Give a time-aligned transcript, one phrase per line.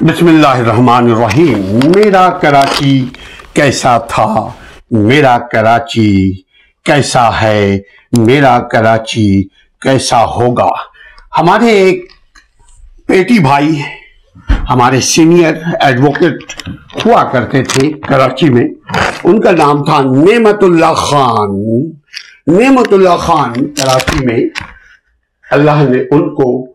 [0.00, 3.06] بسم اللہ الرحمن الرحیم۔ میرا کراچی
[3.54, 4.48] کیسا تھا؟
[4.90, 6.42] میرا کراچی
[6.84, 7.78] کیسا ہے؟
[8.18, 9.42] میرا کراچی
[9.80, 10.68] کیسا ہوگا؟
[11.38, 12.12] ہمارے ایک
[13.06, 13.80] پیٹی بھائی
[14.70, 16.68] ہمارے سینئر ایڈوکیٹ
[17.06, 18.68] ہوا کرتے تھے کراچی میں۔
[19.24, 21.82] ان کا نام تھا نعمت اللہ خان۔
[22.46, 24.44] نعمت اللہ خان کراچی میں
[25.50, 26.69] اللہ نے ان کو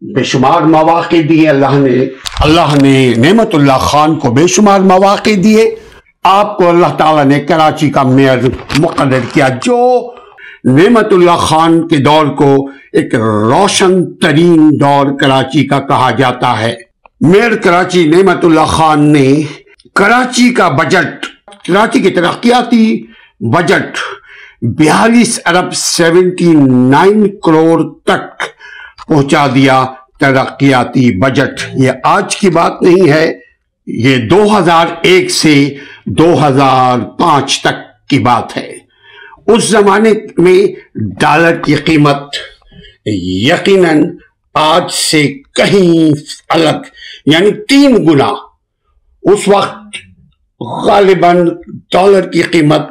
[0.00, 2.04] بے شمار مواقع دیے، اللہ نے
[2.40, 5.74] اللہ نے نعمت اللہ خان کو بے شمار مواقع دیے۔
[6.24, 8.38] آپ کو اللہ تعالیٰ نے کراچی کا میئر
[8.78, 10.10] مقرر کیا، جو
[10.64, 16.74] نعمت اللہ خان کے دور کو ایک روشن ترین دور کراچی کا کہا جاتا ہے۔
[17.20, 19.42] میئر کراچی نعمت اللہ خان نے
[19.94, 21.26] کراچی کا بجٹ،
[21.66, 23.02] کراچی کی ترقیاتی
[23.40, 23.98] بجٹ
[24.62, 26.52] بیالیس ارب سیونٹی
[26.88, 28.42] نائن کروڑ تک
[29.08, 29.84] پہنچا دیا۔
[30.20, 31.60] ترقیاتی بجٹ.
[31.74, 33.32] یہ آج کی بات نہیں ہے،
[33.86, 35.74] یہ دو ہزار ایک سے
[36.06, 38.70] دو ہزار پانچ تک کی بات ہے۔
[39.46, 40.66] اس زمانے میں
[41.20, 42.22] ڈالر کی قیمت
[43.06, 44.04] یقیناً
[44.54, 45.22] آج سے
[45.54, 46.12] کہیں
[46.48, 46.82] الگ
[47.26, 48.30] یعنی تین گنا۔
[49.22, 49.96] اس وقت
[50.60, 51.48] غالباً
[51.92, 52.82] ڈالر کی قیمت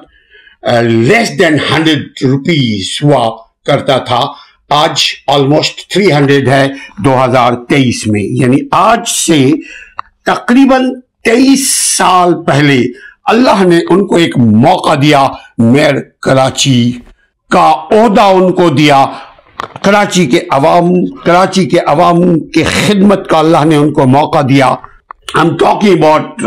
[0.81, 4.21] لیس دین ہنڈریڈ روپیز ہوا کرتا تھا۔
[4.69, 6.67] آج آلموسٹ تھری ہنڈریڈ ہے
[6.97, 9.51] دو ہزار تیئیس میں۔ یعنی آج سے
[10.25, 12.81] تقریباً تیئیس سال پہلے
[13.25, 16.91] اللہ نے ان کو ایک موقع دیا میر کراچی
[17.51, 19.05] کا عہدہ ان کو دیا۔
[19.81, 24.75] کراچی کے عوام کراچی کے عوام کے خدمت کا اللہ نے ان کو موقع دیا۔
[25.35, 26.43] ہم ٹاکنگ اباؤٹ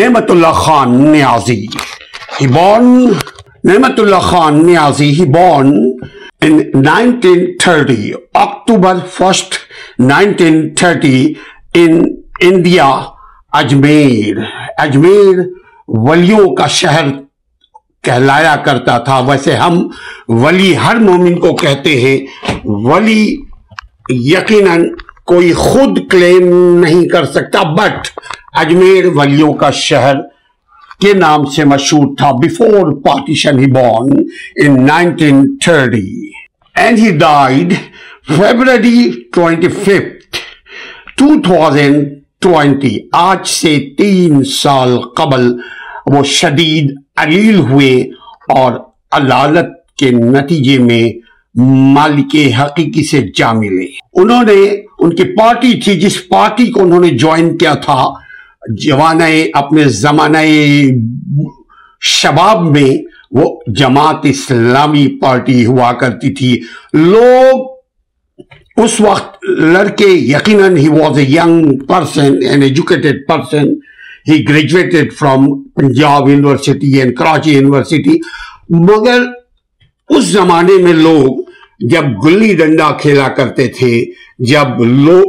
[0.00, 1.66] نعمت اللہ خان نیازی۔
[2.42, 3.12] He born,
[3.68, 5.72] Nehmatullah Khan Niazi, he born
[6.42, 9.58] in 1930, October 1st,
[10.00, 11.38] 1930
[11.74, 12.06] in
[12.42, 12.86] India,
[13.52, 14.38] Ajmer
[14.78, 15.38] Ajmer
[15.88, 17.08] ولیوں کا شہر
[18.04, 19.76] کہلایا کرتا تھا ویسے ہم
[20.42, 22.18] ولی ہر مومن کو کہتے ہیں
[22.86, 23.20] ولی
[24.10, 24.84] یقیناً
[25.26, 26.48] کوئی خود کلیم
[26.80, 28.08] نہیں کر سکتا بٹ
[28.60, 30.20] اجمیر ولیوں کا شہر
[31.00, 34.22] کے نام سے مشہور تھا before partition he born
[34.64, 36.31] in nineteen thirty
[36.74, 37.74] and he died
[38.28, 40.36] February twenty fifth
[41.16, 42.08] two thousand
[42.40, 45.52] twenty آج سے تین سال قبل
[46.06, 48.02] وہ شدید علیل ہوئے
[48.48, 48.72] اور
[49.12, 49.66] عدالت
[49.96, 51.12] کے نتیجے میں
[51.94, 57.00] مالک حقیقی سے جا ملے۔ انہوں نے، ان کی پارٹی تھی، جس پارٹی کو انہوں
[57.00, 58.04] نے جوائن کیا تھا،
[58.68, 59.24] جوانہ
[59.54, 60.38] اپنے زمانہ
[62.00, 62.90] شباب میں
[63.32, 63.44] وہ
[63.78, 66.54] جماعت اسلامی پارٹی ہوا کرتی تھی۔
[66.92, 67.70] لوگ
[68.76, 73.68] اس وقت لڑکے یقیناً he was a young person an educated person
[74.28, 78.18] he graduated from Punjab university and Karachi university
[78.86, 79.22] مگر
[80.08, 81.40] اس زمانے میں لوگ
[81.90, 84.04] جب گلی ڈنڈا کھیلا کرتے تھے،
[84.38, 84.80] جب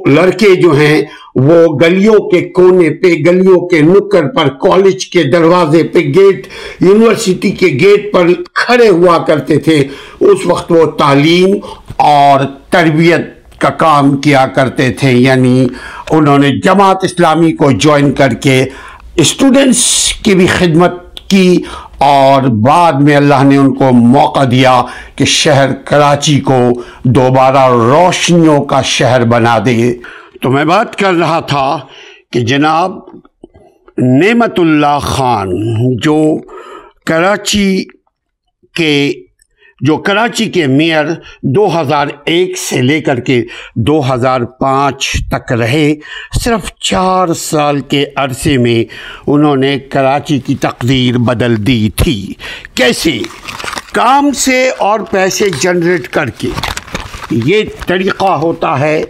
[0.08, 1.02] لڑکے جو ہیں
[1.36, 6.48] وہ گلیوں کے کونے پہ، گلیوں کے نکر پر، کالج کے دروازے پہ گیٹ،
[6.80, 9.88] یونیورسٹی کے گیٹ پر کھڑے ہوا کرتے تھے۔
[10.20, 11.58] اس وقت وہ تعلیم
[11.98, 12.40] اور
[12.70, 13.22] تربیت
[13.60, 15.68] کا کام کیا کرتے تھے۔ یعنی
[16.10, 18.66] انہوں نے جماعت اسلامی کو جوائن کر کے
[19.16, 21.64] اسٹوڈنٹس کی بھی خدمت کی
[21.98, 24.82] اور بعد میں اللہ نے ان کو موقع دیا
[25.16, 26.70] کہ شہر کراچی کو
[27.04, 29.94] دوبارہ روشنیوں کا شہر بنا دے۔
[30.44, 31.78] تو میں بات کر رہا تھا
[32.32, 32.98] کہ جناب
[33.98, 35.50] نعمت اللہ خان
[35.98, 36.38] جو
[37.06, 37.84] کراچی
[38.76, 39.14] کے
[39.82, 41.06] جو کراچی کے میئر
[41.44, 43.44] دو ہزار ایک سے لے کر کے
[43.76, 45.96] دو ہزار پانچ تک رہے،
[46.44, 48.94] صرف چار سال کے عرصے میں
[49.28, 52.34] انہوں نے کراچی کی تقدیر بدل دی تھی۔
[52.74, 53.20] کیسے؟
[53.94, 56.48] کام سے اور پیسے جنریٹ کر کے۔
[57.32, 59.04] یہ طریقہ ہوتا ہے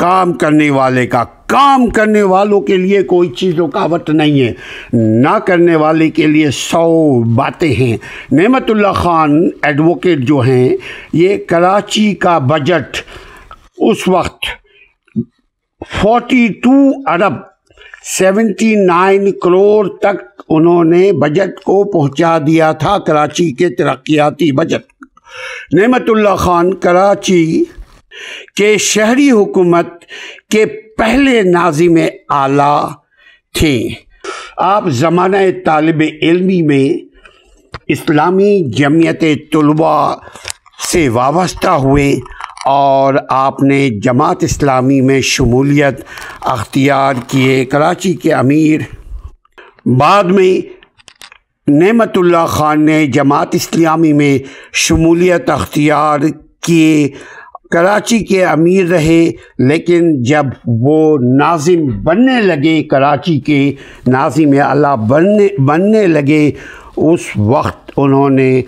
[0.00, 4.52] کام کرنے والے کا، کام کرنے والوں کے لیے کوئی چیز رکاوٹ نہیں ہے۔
[4.92, 7.96] نہ کرنے والے کے لیے سو باتیں ہیں۔
[8.32, 10.76] نعمت اللہ خان ایڈوکیٹ جو ہیں،
[11.12, 12.96] یہ کراچی کا بجٹ
[13.78, 14.44] اس وقت
[15.88, 17.32] فورٹی ٹو ارب
[18.18, 24.82] سیونٹی نائن کروڑ تک انہوں نے بجٹ کو پہنچا دیا تھا، کراچی کے ترقیاتی بجٹ۔
[25.72, 27.64] نعمت اللہ خان کراچی
[28.60, 29.86] کہ شہری حکومت
[30.50, 30.66] کے
[30.98, 31.96] پہلے ناظم
[32.28, 32.90] اعلیٰ
[33.54, 33.88] تھے
[34.56, 35.36] آپ زمانہ
[35.66, 37.16] طالب علمی میں
[37.88, 39.20] اسلامی جمعیت
[39.52, 40.14] طلباء
[40.92, 42.18] سے وابستہ ہوئے
[42.66, 46.00] اور آپ نے جماعت اسلامی میں شمولیت
[46.40, 48.80] اختیار کیے۔ کراچی کے امیر۔
[49.86, 50.68] بعد میں
[51.70, 54.38] نعمت اللہ خان نے جماعت اسلامی میں
[54.72, 56.18] شمولیت اختیار
[56.62, 57.08] کیے۔
[57.70, 63.72] کراچی کے امیر رہے، لیکن جب وہ ناظم بننے لگے کراچی کے،
[64.06, 66.50] ناظم اللہ بننے بننے لگے،
[66.96, 68.62] اس وقت انہوں نے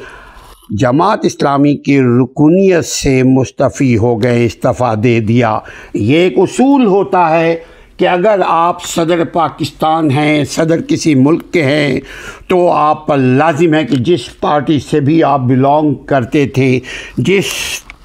[0.70, 5.58] جماعت اسلامی کی رکنیت سے مستفی ہو گئے، استعفیٰ دے دیا۔
[5.94, 7.56] یہ ایک اصول ہوتا ہے
[7.96, 12.00] کہ اگر آپ صدر پاکستان ہیں، صدر کسی ملک کے ہیں،
[12.48, 16.78] تو آپ پر لازم ہے کہ جس پارٹی سے بھی آپ بلونگ کرتے تھے،
[17.16, 17.44] جس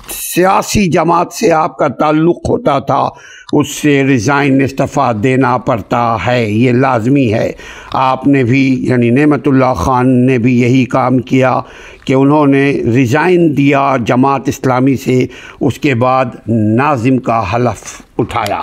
[0.09, 3.09] سیاسی جماعت سے آپ کا تعلق ہوتا تھا،
[3.53, 7.51] اس سے ریزائن استعفیٰ دینا پڑتا ہے، یہ لازمی ہے۔
[7.93, 11.59] آپ نے بھی یعنی نعمت اللہ خان نے بھی یہی کام کیا
[12.05, 15.25] کہ انہوں نے ریزائن دیا جماعت اسلامی سے،
[15.61, 18.61] اس کے بعد ناظم کا حلف اٹھایا۔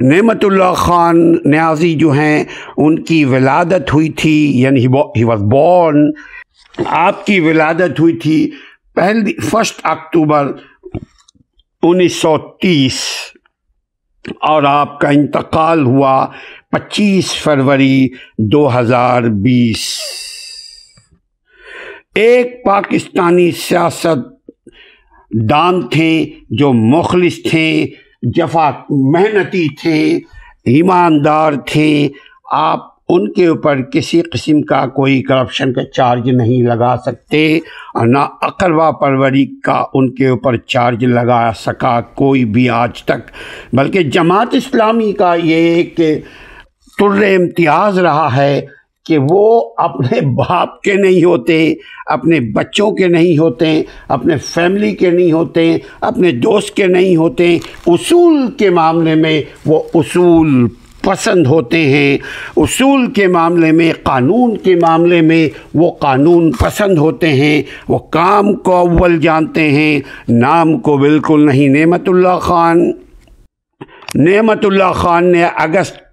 [0.00, 2.44] نعمت اللہ خان نیازی جو ہیں،
[2.76, 4.86] ان کی ولادت ہوئی تھی یعنی
[5.16, 6.10] ہی واز بورن۔
[6.86, 8.50] آپ کی ولادت ہوئی تھی
[8.98, 10.52] پہلی فسٹ اکتوبر
[11.82, 13.00] انیس سو تیس
[14.40, 16.26] اور آپ کا انتقال ہوا
[16.70, 18.08] پچیس فروری
[18.38, 19.98] دو ہزار بیس۔
[22.14, 24.50] ایک پاکستانی سیاست
[25.50, 27.86] دان تھے جو مخلص تھے،
[28.22, 30.16] جفا محنتی تھے،
[30.64, 32.08] ایماندار تھے۔
[32.52, 37.56] آپ ان کے اوپر کسی قسم کا کوئی کرپشن کا چارج نہیں لگا سکتے
[37.94, 43.30] اور نہ اقربا پروری کا ان کے اوپر چارج لگا سکا کوئی بھی آج تک۔
[43.72, 45.96] بلکہ جماعت اسلامی کا یہ ایک
[46.98, 48.66] تر امتیاز رہا ہے
[49.06, 51.74] کہ وہ اپنے باپ کے نہیں ہوتے،
[52.06, 57.58] اپنے بچوں کے نہیں ہوتے، اپنے فیملی کے نہیں ہوتے، اپنے دوست کے نہیں ہوتے۔
[57.86, 60.66] اصول کے معاملے میں وہ اصول
[61.02, 62.18] پسند ہوتے ہیں۔
[62.56, 68.54] اصول کے معاملے میں، قانون کے معاملے میں وہ قانون پسند ہوتے ہیں۔ وہ کام
[68.54, 72.90] کو اول جانتے ہیں۔ نام کو بالکل نہیں۔ نعمت اللہ خان،
[74.14, 76.08] نعمت اللہ خان نے اگست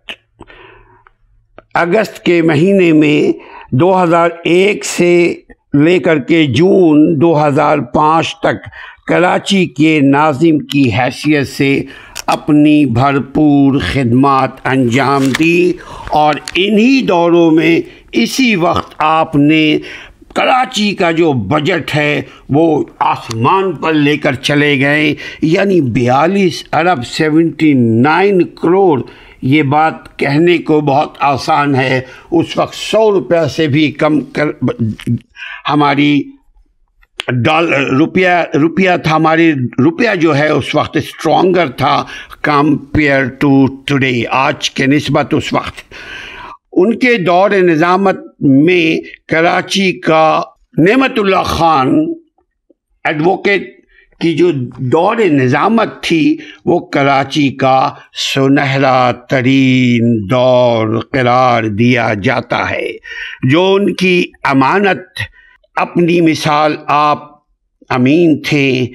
[1.73, 3.37] اگست کے مہینے میں
[3.71, 5.35] دو ہزار ایک سے
[5.73, 8.69] لے کر کے جون دو ہزار پانچ تک
[9.07, 11.83] کراچی کے ناظم کی حیثیت سے
[12.25, 15.73] اپنی بھرپور خدمات انجام دی
[16.09, 17.81] اور انہی دوروں میں
[18.11, 19.77] اسی وقت آپ نے
[20.35, 27.05] کراچی کا جو بجٹ ہے وہ آسمان پر لے کر چلے گئے یعنی بیالیس ارب
[27.05, 29.01] سیونٹی نائن کروڑ۔
[29.41, 32.01] یہ بات کہنے کو بہت آسان ہے،
[32.31, 34.47] اس وقت سو روپیہ سے بھی کم کر
[35.69, 36.23] ہماری
[37.27, 42.05] ڈالر روپیہ روپیہ تھا ہماری روپیہ جو ہے اس وقت اسٹرانگر تھا
[42.41, 45.93] کمپیئر ٹو ٹوڈے آج کے نسبت اس وقت۔
[46.71, 50.41] ان کے دور نظامت میں کراچی کا
[50.77, 52.13] نعمت اللہ خان
[53.03, 53.75] ایڈوکیٹ
[54.21, 57.89] کی جو دور نظامت تھی، وہ کراچی کا
[58.35, 62.91] سنہرا ترین دور قرار دیا جاتا ہے۔
[63.43, 65.19] جو ان کی امانت
[65.75, 67.33] اپنی مثال آپ
[67.89, 68.85] امین تھے،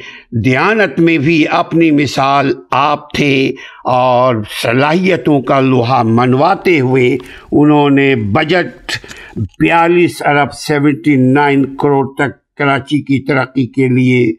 [0.44, 3.52] دیانت میں بھی اپنی مثال آپ تھے
[3.84, 7.16] اور صلاحیتوں کا لوہا منواتے ہوئے
[7.52, 8.92] انہوں نے بجٹ
[9.36, 14.32] بیالیس ارب سیونٹی نائن کروڑ تک کراچی کی ترقی کے لیے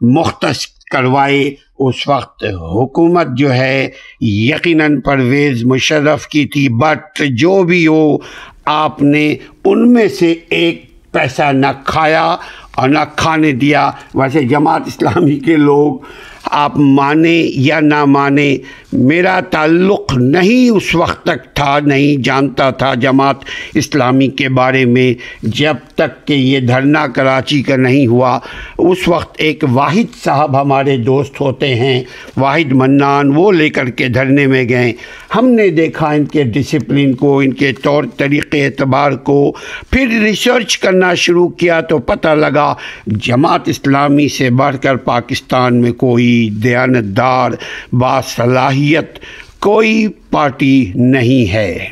[0.00, 3.88] مختص کروائے۔ اس وقت حکومت جو ہے،
[4.20, 8.16] یقیناً پرویز مشرف کی تھی، بٹ جو بھی ہو،
[8.64, 12.36] آپ نے ان میں سے ایک پیسہ نہ کھایا
[12.74, 15.98] اور نہ کھانے دیا۔ ویسے جماعت اسلامی کے لوگ
[16.44, 18.56] آپ مانیں یا نہ مانیں،
[18.92, 23.36] میرا تعلق نہیں اس وقت تک تھا، نہیں جانتا تھا جماعت
[23.74, 28.38] اسلامی کے بارے میں۔ جب تک کہ یہ دھرنا کراچی کا نہیں ہوا،
[28.78, 32.02] اس وقت ایک واحد صاحب ہمارے دوست ہوتے ہیں،
[32.36, 34.92] واحد منان، وہ لے کر کے دھرنے میں گئے۔
[35.36, 39.52] ہم نے دیکھا ان کے ڈسپلن کو، ان کے طور طریقے اعتبار کو۔
[39.92, 42.74] پھر ریسرچ کرنا شروع کیا تو پتہ لگا،
[43.06, 47.50] جماعت اسلامی سے بڑھ کر پاکستان میں کوئی دیانتدار،
[47.92, 49.18] باصلاحیت
[49.58, 51.86] کوئی پارٹی نہیں ہے۔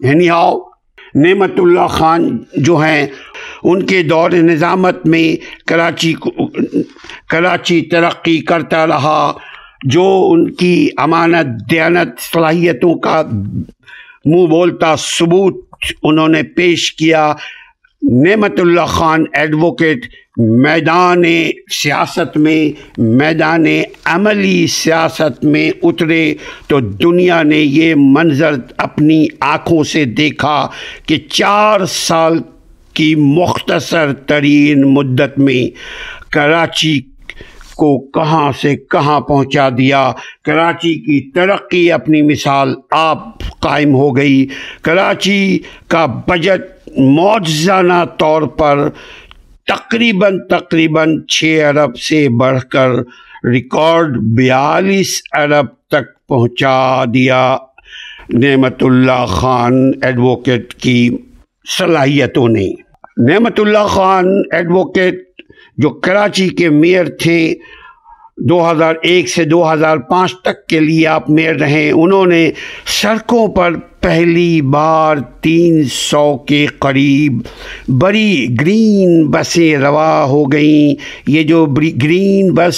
[0.00, 0.58] یعنی آؤ
[1.14, 3.06] نعمت اللہ خان جو ہیں،
[3.62, 6.14] ان کے دور نظامت میں کراچی
[7.28, 9.32] کراچی ترقی کرتا رہا۔
[9.84, 13.22] جو ان کی امانت، دیانت، صلاحیتوں کا
[14.24, 15.56] منہ بولتا ثبوت
[16.02, 17.32] انہوں نے پیش کیا۔
[18.02, 20.06] نعمت اللہ خان ایڈوکیٹ
[20.36, 21.22] میدان
[21.70, 23.64] سیاست میں، میدان
[24.04, 26.34] عملی سیاست میں اترے
[26.66, 30.68] تو دنیا نے یہ منظر اپنی آنکھوں سے دیکھا
[31.06, 32.38] کہ چار سال
[32.94, 35.70] کی مختصر ترین مدت میں
[36.32, 37.00] کراچی
[37.80, 40.12] کو کہاں سے کہاں پہنچا دیا۔
[40.44, 43.18] کراچی کی ترقی اپنی مثال آپ
[43.60, 44.46] قائم ہو گئی۔
[44.82, 45.58] کراچی
[45.88, 48.88] کا بجٹ موجزانہ طور پر
[49.66, 52.90] تقریباً تقریباً چھ ارب سے بڑھ کر
[53.52, 57.56] ریکارڈ بیالیس ارب تک پہنچا دیا۔
[58.28, 61.16] نعمت اللہ خان ایڈوکیٹ کی
[61.78, 62.68] صلاحیتوں نے۔
[63.30, 65.29] نعمت اللہ خان ایڈوکیٹ
[65.80, 67.54] جو کراچی کے میئر تھے،
[68.48, 72.50] دو ہزار ایک سے دو ہزار پانچ تک کے لیے آپ میئر رہے، انہوں نے
[73.00, 77.40] سڑکوں پر پہلی بار تین سو کے قریب
[77.88, 80.94] بڑی گرین بسیں روا ہو گئیں۔
[81.26, 81.66] یہ جو
[82.02, 82.76] گرین بس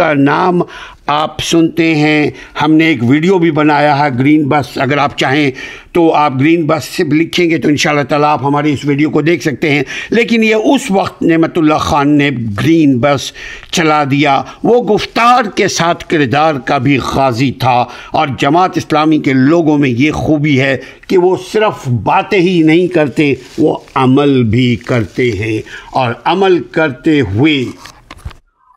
[0.00, 0.60] کا نام
[1.06, 2.30] آپ سنتے ہیں۔
[2.62, 5.50] ہم نے ایک ویڈیو بھی بنایا ہے گرین بس، اگر آپ چاہیں
[5.92, 8.78] تو آپ گرین بس سے لکھیں گے تو ان شاء اللہ تعالیٰ آپ ہماری اس
[8.84, 12.30] ویڈیو کو دیکھ سکتے ہیں۔ لیکن یہ اس وقت نعمت اللہ خان نے
[12.60, 13.32] گرین بس
[13.70, 19.32] چلا دیا۔ وہ گفتار کے ساتھ کردار کا بھی غازی تھا۔ اور جماعت اسلامی کے
[19.32, 20.76] لوگوں میں یہ خوبی ہے
[21.06, 25.58] کہ وہ صرف باتیں ہی نہیں کرتے، وہ عمل بھی کرتے ہیں۔
[25.92, 27.64] اور عمل کرتے ہوئے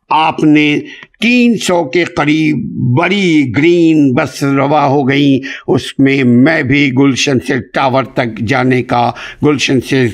[0.09, 0.79] آپ نے
[1.23, 2.57] تین سو کے قریب
[2.99, 8.83] بڑی گرین بس روا ہو گئیں۔ اس میں میں بھی گلشن سے ٹاور تک جانے
[8.83, 9.11] کا،
[9.45, 10.07] گلشن سے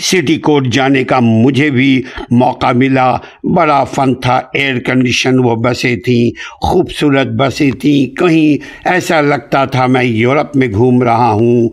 [0.00, 3.16] سٹی کوٹ جانے کا مجھے بھی موقع ملا۔
[3.56, 6.30] بڑا فن تھا، ایئر کنڈیشن وہ بسیں تھیں،
[6.62, 11.68] خوبصورت بسیں تھیں۔ کہیں ایسا لگتا تھا میں یورپ میں گھوم رہا ہوں۔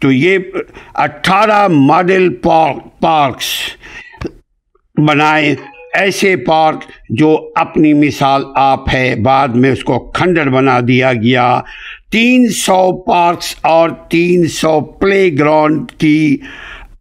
[0.00, 0.38] تو یہ
[0.94, 2.34] اٹھارہ ماڈل
[3.00, 3.46] پارکس
[5.08, 5.54] بنائے۔
[5.92, 11.60] ایسے پارک جو اپنی مثال آپ ہے، بعد میں اس کو کھنڈر بنا دیا گیا۔
[12.10, 16.36] تین سو پارکس اور تین سو پلے گراؤنڈ کی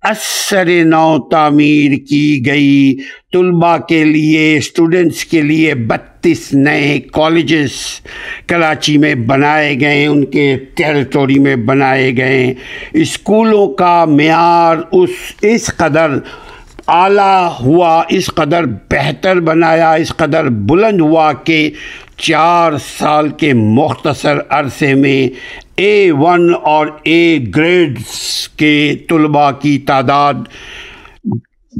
[0.02, 2.98] اثر نو تعمیر کی گئی۔
[3.34, 7.72] طلباء کے لیے اسٹوڈنٹس کے لیے بتیس نئے کالجز
[8.48, 12.54] کراچی میں بنائے گئے، ان کے ٹیریٹوری میں بنائے گئے۔
[12.94, 15.10] اسکولوں کا معیار اس
[15.42, 16.12] اس قدر
[16.88, 21.72] اعلیٰ ہوا اس قدر بہتر بنایا، اس قدر بلند ہوا کہ
[22.18, 25.30] چار سال کے مختصر عرصے میں
[25.76, 30.34] اے ون اور اے گریڈز کے طلباء کی تعداد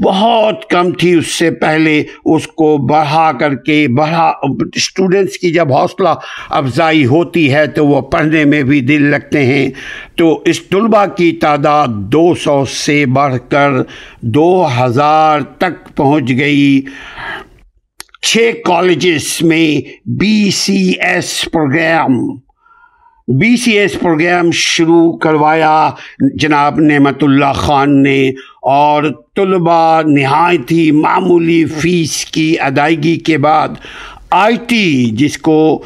[0.00, 4.32] بہت کم تھی، اس سے پہلے اس کو بڑھا کر کے بڑھا
[4.74, 6.08] اسٹوڈنٹس کی جب حوصلہ
[6.50, 9.70] افزائی ہوتی ہے تو وہ پڑھنے میں بھی دل لگتے ہیں۔
[10.16, 13.70] تو اس طلباء کی تعداد دو سو سے بڑھ کر
[14.20, 16.82] دو ہزار تک پہنچ گئی۔
[18.22, 22.12] چھ کالجز میں B C S programme
[23.28, 25.90] B C S programme شروع کروایا۔
[26.34, 28.28] جناب نعمت اللہ خان نے
[28.62, 29.02] اور
[29.36, 33.68] طلباء نہایت ہی معمولی فیس کی ادائیگی کے بعد
[34.30, 35.82] آئی ٹی، جس کو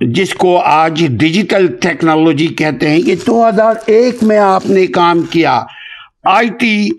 [0.00, 5.22] جس کو آج ڈیجیٹل ٹیکنالوجی کہتے ہیں کہ دو ہزار ایک میں آپ نے کام
[5.22, 5.62] کیا۔
[6.24, 6.90] آئی ٹی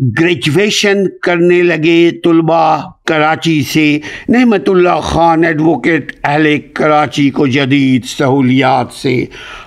[0.00, 8.92] گریجویشن کرنے لگے طلباء کراچی سے۔ نعمت اللہ خان ایڈوکیٹ اہل کراچی کو جدید سہولیات
[8.92, 9.24] سے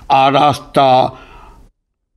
[0.08, 1.08] آراستہ۔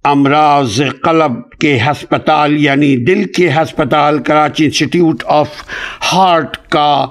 [0.03, 5.49] امراض قلب کے ہسپتال یعنی دل کے ہسپتال کراچی انسٹیٹیوٹ آف
[6.13, 7.05] ہارٹ کا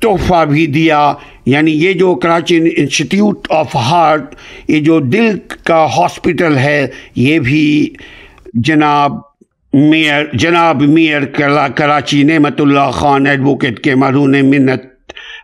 [0.00, 1.12] تحفہ بھی دیا۔
[1.46, 4.34] یعنی یہ جو کراچی انسٹیٹیوٹ آف ہارٹ،
[4.68, 6.86] یہ جو دل کا ہاسپٹل ہے،
[7.16, 7.90] یہ بھی
[8.54, 9.29] جناب
[9.72, 11.24] میئر جناب میئر
[11.74, 14.82] کراچی نعمت اللہ خان ایڈوکیٹ کے مرہون منت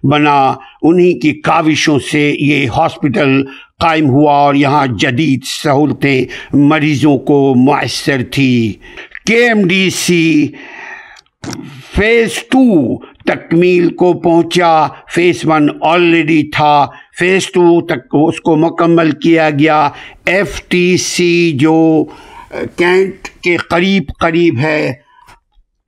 [0.02, 3.44] بنا، انہی کی کاوشوں سے یہ ہاسپٹل
[3.80, 8.72] قائم ہوا اور یہاں جدید سہولتیں مریضوں کو میسر تھی۔
[9.26, 10.48] K M D C
[11.96, 16.86] phase two تکمیل کو پہنچا۔ فیس ون آلریڈی تھا۔
[17.18, 19.88] فیز ٹو تک اس کو مکمل کیا گیا۔
[20.26, 22.04] ایف ٹی سی جو
[22.76, 24.92] کینٹ کے قریب قریب ہے۔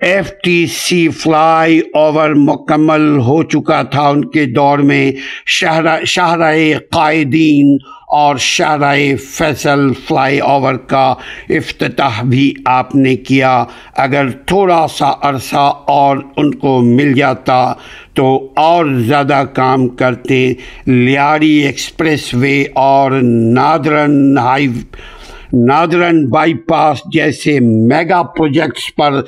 [0.00, 5.12] F T C flyover مکمل ہو چکا تھا۔ ان کے دور میں
[5.46, 7.76] شاہراہ قائدین
[8.08, 8.98] اور شاہراہ
[9.30, 11.14] فیصل فلائی اوور کا
[11.48, 13.64] افتتاح بھی آپ نے کیا۔
[13.96, 17.72] اگر تھوڑا سا عرصہ اور ان کو مل جاتا
[18.14, 20.52] تو اور زیادہ کام کرتے۔
[20.87, 23.10] لیاری ایکسپریس وے اور
[23.54, 24.68] northern high
[25.52, 29.22] northern bypass جیسے میگا پروجیکٹس پر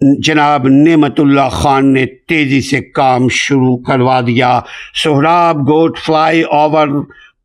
[0.00, 4.60] جناب نعمت اللہ خان نے تیزی سے کام شروع کروا دیا۔
[5.04, 6.88] سہراب گوٹ فلائی اوور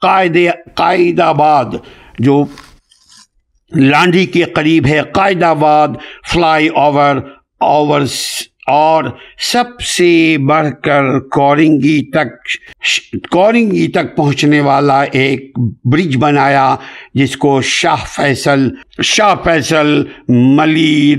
[0.01, 0.37] قائد
[0.75, 1.65] قائد آباد
[2.19, 2.45] جو
[3.71, 5.87] لانڈی کے قریب ہے قائد آباد
[6.33, 7.15] فلائی اوور
[7.59, 8.01] اوور
[8.67, 9.03] اور
[9.51, 16.75] سب سے بڑھ کر کورنگی تک کورنگی تک پہنچنے والا ایک برج بنایا،
[17.13, 18.69] جس کو شاہ فیصل
[19.03, 21.17] شاہ فیصل ملیر،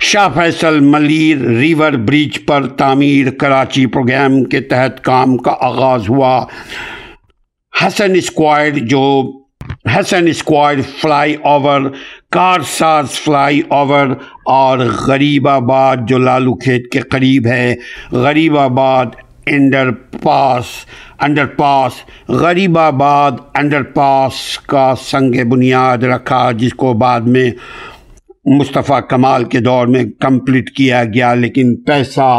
[0.00, 6.46] شاہ فیصل ملیر ریور برج پر تعمیر کراچی پروگرام کے تحت کام کا آغاز ہوا۔
[7.72, 9.32] حسن اسکوائر جو،
[9.96, 10.78] Hasan square
[11.34, 11.80] flyover
[12.60, 13.10] Karsaz
[13.68, 14.06] flyover
[14.46, 17.74] اور غریب آباد جو لالو کھیت کے قریب ہے،
[18.12, 19.06] غریب آباد
[19.46, 19.90] انڈر
[20.22, 20.64] پاس
[21.18, 21.92] انڈر پاس
[22.28, 27.50] غریب آباد انڈر پاس کا سنگ بنیاد رکھا، جس کو بعد میں
[28.58, 32.32] مصطفیٰ کمال کے دور میں کمپلیٹ کیا گیا، لیکن پیسہ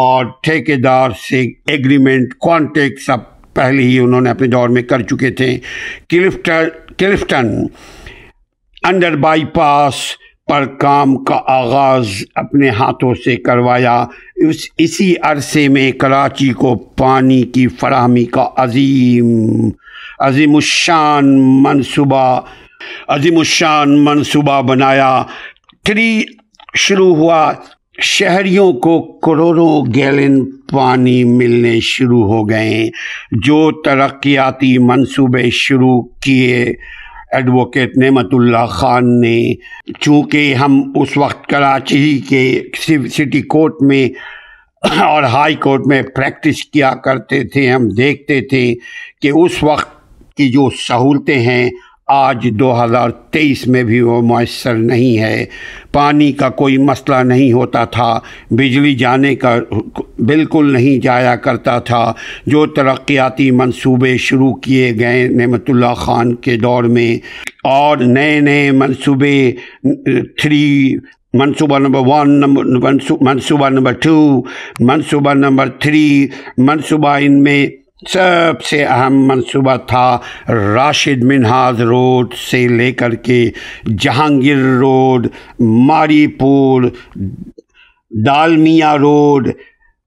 [0.00, 5.02] اور ٹھیکے دار سے ایگریمنٹ کانٹیکٹ سب پہلے ہی انہوں نے اپنے دور میں کر
[5.02, 5.58] چکے تھے۔
[6.08, 7.66] Clifton Clifton
[8.88, 9.94] under bypass
[10.46, 14.04] پر کام کا آغاز اپنے ہاتھوں سے کروایا۔
[14.36, 19.68] اس اسی عرصے میں کراچی کو پانی کی فراہمی کا عظیم
[20.18, 22.40] عظیم الشان منصوبہ
[23.08, 25.22] عظیم الشان منصوبہ بنایا۔
[25.84, 26.22] تھری
[26.74, 27.52] شروع ہوا۔
[28.00, 32.88] شہریوں کو کروڑوں گیلن پانی ملنے شروع ہو گئے۔
[33.32, 36.72] جو ترقیاتی منصوبے شروع کیے
[37.30, 39.38] ایڈوکیٹ نعمت اللہ خان نے،
[40.00, 42.44] چونکہ ہم اس وقت کراچی کے
[43.16, 44.08] سٹی کورٹ میں
[45.02, 48.64] اور ہائی کورٹ میں پریکٹس کیا کرتے تھے، ہم دیکھتے تھے
[49.22, 49.94] کہ اس وقت
[50.36, 51.68] کی جو سہولتیں ہیں
[52.06, 55.44] آج دو ہزار تیئیس میں بھی وہ میسر نہیں ہے۔
[55.92, 58.18] پانی کا کوئی مسئلہ نہیں ہوتا تھا۔
[58.50, 59.58] بجلی جانے کا
[60.18, 62.12] بالکل نہیں جایا کرتا تھا۔
[62.46, 67.16] جو ترقیاتی منصوبے شروع کیے گئے نعمت اللہ خان کے دور میں۔
[67.64, 69.52] اور نئے نئے منصوبے،
[70.42, 70.96] تھری،
[71.34, 74.42] منصوبہ نمبر ون نمبر منصوبہ نمبر ٹو،
[74.80, 76.26] منصوبہ نمبر تھری،
[76.58, 77.66] منصوبہ ان میں
[78.04, 83.50] سب سے اہم منصوبہ تھا راشد منہاز روڈ سے لے کر کے
[83.98, 85.26] Jahangir road,
[86.26, 86.82] Mauripur,
[88.10, 89.48] Dalmia road,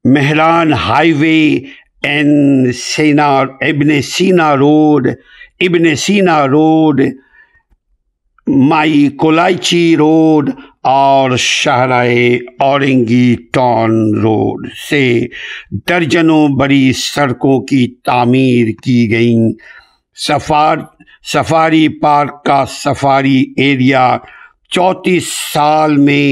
[0.05, 0.73] Mehran
[1.13, 1.41] highway,
[2.03, 3.27] N Sina,
[3.61, 5.07] Ibn Sina road,
[5.59, 7.01] ابن سینا روڈ،
[8.47, 10.49] مائی کولائچی روڈ
[10.89, 12.13] اور شاہراہ
[12.59, 15.19] اورنگی ٹون روڈ سے
[15.89, 19.49] درجنوں بڑی سڑکوں کی تعمیر کی گئیں۔
[20.27, 20.77] سفار،
[21.33, 24.17] سفاری پارک کا سفاری ایریا
[24.69, 26.25] چونتیس سال میں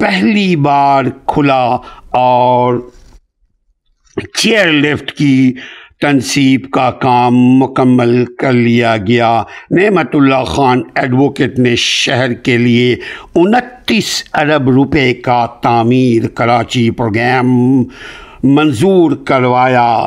[0.00, 1.64] پہلی بار کھلا
[2.18, 2.74] اور
[4.38, 5.52] چیئر لفٹ کی
[6.00, 12.96] تنصیب کا کام مکمل کر لیا گیا۔ نعمت اللہ خان ایڈوکیٹ نے شہر کے لیے
[13.34, 17.82] انتیس ارب روپے کا تعمیر کراچی پروگرام
[18.42, 20.06] منظور کروایا۔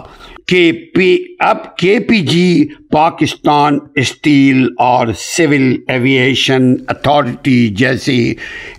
[0.49, 8.15] کے پی اب K P G Pakistan steel اور سول ایویشن اتھارٹی جیسے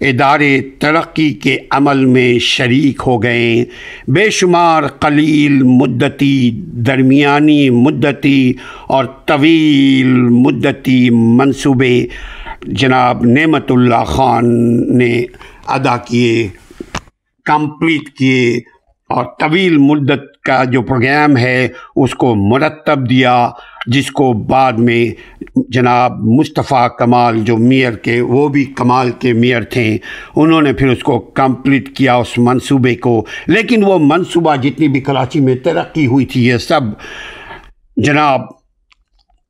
[0.01, 3.65] ادارے ترقی کے عمل میں شریک ہو گئے
[4.09, 6.51] بے شمار قلیل مدتی،
[6.87, 8.53] درمیانی مدتی
[8.89, 12.07] اور طویل مدتی منصوبے
[12.63, 14.49] جناب نعمت اللہ خان
[14.99, 15.13] نے
[15.69, 16.49] ادا کیے،
[17.47, 18.51] کمپلیٹ کیے
[19.11, 23.51] اور طویل مدت کا جو پروگرام ہے، اس کو مرتب دیا،
[23.87, 25.11] جس کو بعد میں
[25.69, 29.99] جناب مصطفیٰ کمال جو میئر کے، وہ بھی کمال کے میئر تھے،
[30.37, 35.01] انہوں نے پھر اس کو کمپلیٹ کیا اس منصوبے کو۔ لیکن وہ منصوبہ جتنی بھی
[35.01, 36.81] کراچی میں ترقی ہوئی تھی، یہ سب
[37.97, 38.41] جناب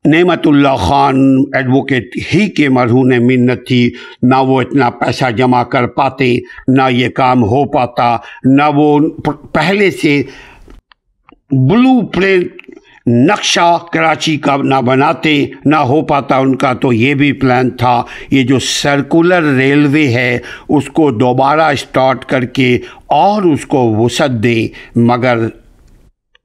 [0.05, 1.15] نعمت اللہ خان
[1.53, 3.91] ایڈوکیٹ ہی کے مرہون منت تھی۔
[4.23, 8.99] نہ وہ اتنا پیسہ جمع کر پاتے، نہ یہ کام ہو پاتا، نہ وہ
[9.51, 10.23] پہلے سے
[11.51, 12.47] بلو پرنٹ
[13.07, 18.03] نقشہ کراچی کا نہ بناتے، نہ ہو پاتا ان کا، تو یہ بھی پلان تھا۔
[18.31, 24.29] یہ جو سرکولر ریلوے ہے، اس کو دوبارہ اسٹارٹ کر کے اور اس کو وسعت
[24.29, 25.37] دیں۔ مگر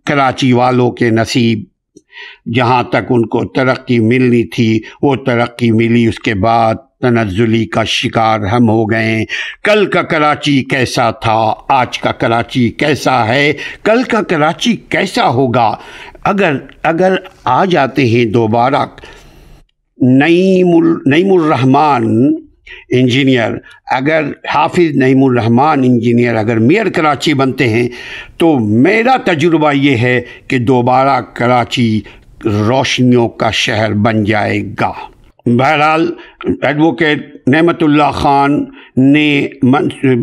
[0.07, 1.65] کراچی والوں کے نصیب،
[2.55, 7.85] جہاں تک ان کو ترقی ملنی تھی، وہ ترقی ملی۔ اس کے بعد تنزلی کا
[7.85, 9.25] شکار ہم ہو گئے۔
[9.65, 15.77] کل کا کراچی کیسا تھا؟ آج کا کراچی کیسا ہے؟ کل کا کراچی کیسا ہوگا؟
[16.25, 18.87] اگر اگر آ جاتے ہیں دوبارہ۔
[20.03, 22.35] نعیم نعیم الرحمان
[22.91, 23.53] انجینئر،
[23.91, 27.89] اگر حافظ نعیم الرحمان انجینئر اگر میئر کراچی بنتے ہیں،
[28.37, 32.01] تو میرا تجربہ یہ ہے کہ دوبارہ کراچی
[32.45, 34.93] روشنیوں کا شہر بن جائے گا۔
[35.47, 36.11] بہرحال
[36.63, 38.65] ایڈوکیٹ نعمت اللہ خان
[38.97, 39.49] نے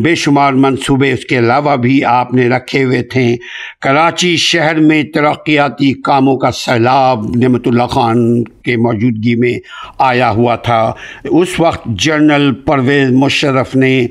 [0.02, 3.36] بے شمار منصوبے اس کے علاوہ بھی آپ نے رکھے ہوئے تھے۔
[3.80, 9.58] کراچی شہر میں ترقیاتی کاموں کا سیلاب نعمت اللہ خان کے موجودگی میں
[9.98, 10.92] آیا ہوا تھا۔
[11.24, 14.06] اس وقت جنرل پرویز مشرف نے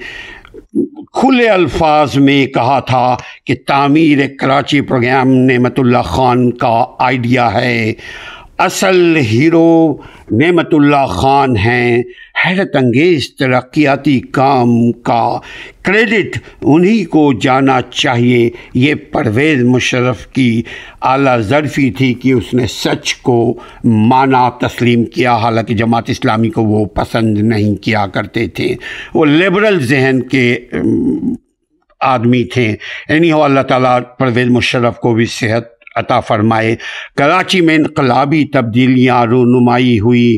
[1.14, 7.94] کھلے الفاظ میں کہا تھا کہ تعمیر کراچی پروگرام نعمت اللہ خان کا آئیڈیا ہے۔
[8.64, 9.96] اصل ہیرو
[10.32, 12.04] نعمت اللہ خان ہیں۔
[12.46, 15.40] حیرت انگیز ترقیاتی کام کا
[15.82, 20.64] کریڈٹ انہی کو جانا چاہیے۔ یہ پرویز مشرف کی
[21.02, 26.64] اعلیٰ ظرفی تھی کہ اس نے سچ کو مانا، تسلیم کیا۔ حالانکہ جماعت اسلامی کو
[26.64, 28.76] وہ پسند نہیں کیا کرتے تھے۔
[29.14, 30.58] وہ لبرل ذہن کے
[32.00, 32.76] آدمی تھے۔
[33.10, 36.76] اینی ہو اللہ تعالیٰ پرویز مشرف کو بھی صحت عطا فرمائے۔
[37.18, 40.38] کراچی میں انقلابی تبدیلیاں رونمائی ہوئی۔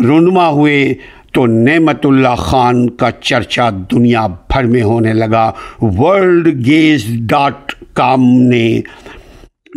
[0.00, 0.94] رونما ہوئے
[1.32, 8.20] تو نعمت اللہ خان کا چرچا دنیا بھر میں ہونے لگا۔ ورلڈ گیز ڈاٹ کام
[8.22, 8.80] نے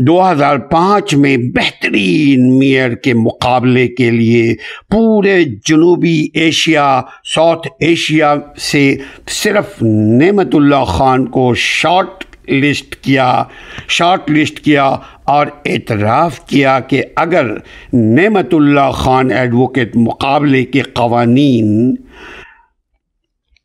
[0.07, 4.55] دو ہزار پانچ میں بہترین میئر کے مقابلے کے لیے
[4.91, 7.01] پورے جنوبی ایشیا،
[7.35, 8.95] ساؤتھ ایشیا سے
[9.27, 9.83] صرف
[10.21, 13.43] نعمت اللہ خان کو شارٹ لسٹ کیا،
[13.87, 14.95] شارٹ لسٹ کیا۔
[15.27, 17.45] اور اعتراف کیا کہ اگر
[17.93, 21.95] نعمت اللہ خان ایڈوکیٹ مقابلے کے قوانین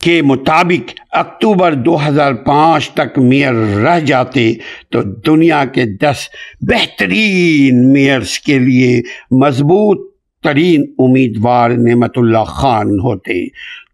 [0.02, 4.52] کے مطابق اکتوبر دو ہزار پانچ تک میئر رہ جاتے
[4.90, 6.16] تو دنیا کے دس
[6.60, 13.44] بہترین میئرس کے لیے مضبوط ترین امیدوار نعمت اللہ خان ہوتے۔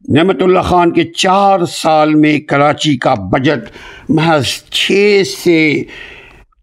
[0.09, 3.71] نعمت اللہ خان کے چار سال میں کراچی کا بجٹ
[4.09, 5.83] محض چھ سے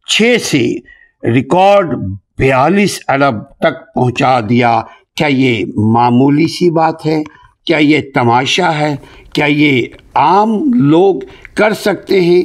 [0.07, 0.94] چھ سے
[1.33, 1.95] ریکارڈ
[2.38, 4.81] بیالیس ارب تک پہنچا دیا۔
[5.15, 7.23] کیا یہ معمولی سی بات ہے؟
[7.65, 8.95] کیا یہ تماشا ہے؟
[9.33, 9.81] کیا یہ
[10.13, 11.15] عام لوگ
[11.53, 12.41] کر سکتے ہیں؟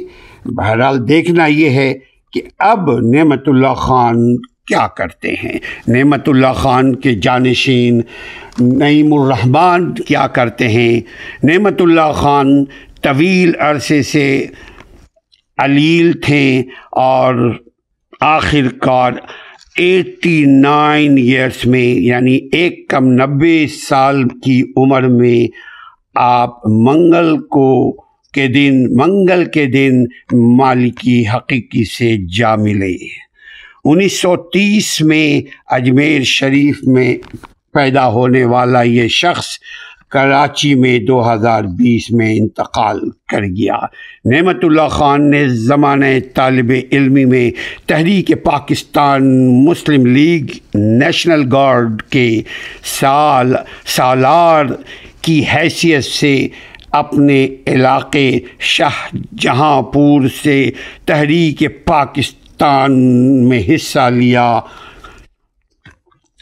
[0.49, 1.95] بہرحال دیکھنا یہ ہے
[2.33, 8.01] کہ اب نعمت اللہ خان کیا کرتے ہیں۔ نعمت اللہ خان کے جانشین
[8.61, 11.01] نعیم الرحمان کیا کرتے ہیں؟
[11.47, 12.65] نعمت اللہ خان
[13.03, 14.47] طویل عرصے سے
[15.59, 17.59] علیل تھے اور
[18.21, 19.13] آخر کار
[19.77, 25.49] ایٹی نائن ایئرس میں یعنی ایک کم نبے سال کی عمر میں
[26.15, 27.93] آپ منگل کو
[28.33, 30.05] کے دن، منگل کے دن
[30.57, 32.97] مالکی حقیقی سے جا ملے۔
[33.85, 37.17] انیس سو تیس میں اجمیر شریف میں
[37.73, 39.47] پیدا ہونے والا یہ شخص
[40.11, 43.77] کراچی میں دو ہزار بیس میں انتقال کر گیا۔
[44.25, 47.51] نعمت اللہ خان نے زمانہ طالب علمی میں
[47.87, 49.25] تحریک پاکستان
[49.65, 50.45] مسلم لیگ
[50.75, 52.43] نیشنل گارڈ کے
[53.01, 53.55] سال،
[53.87, 54.65] سالار
[55.23, 56.49] کی حیثیت سے
[56.91, 60.71] اپنے علاقے شاہ جہاں پور سے
[61.05, 62.93] تحریک پاکستان
[63.49, 64.61] میں حصہ لیا۔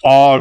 [0.02, 0.40] اور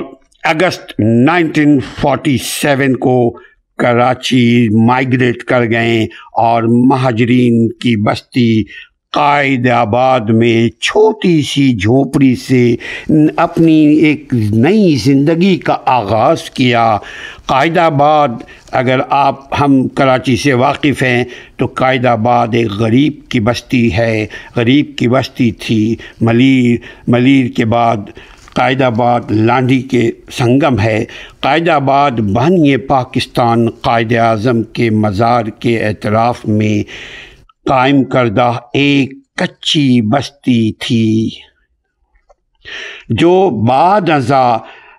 [0.49, 3.37] اگست نائنٹین فورٹی سیون کو
[3.77, 8.63] کراچی مائگریٹ کر گئے اور مہاجرین کی بستی
[9.13, 12.75] قائد آباد میں چھوٹی سی جھونپڑی سے
[13.35, 16.97] اپنی ایک نئی زندگی کا آغاز کیا۔
[17.45, 18.29] قائد آباد،
[18.71, 21.23] اگر آپ ہم کراچی سے واقف ہیں،
[21.57, 27.65] تو قائد آباد ایک غریب کی بستی ہے۔ غریب کی بستی تھی۔ ملیر ملیر کے
[27.65, 27.97] بعد
[28.57, 31.05] قائد آباد لانڈی کے سنگم ہے۔
[31.39, 36.83] قائد آباد بہنی پاکستان قائد اعظم کے مزار کے اعتراف میں
[37.69, 41.29] قائم کردہ ایک کچی بستی تھی۔
[43.09, 44.57] جو بعد ازاں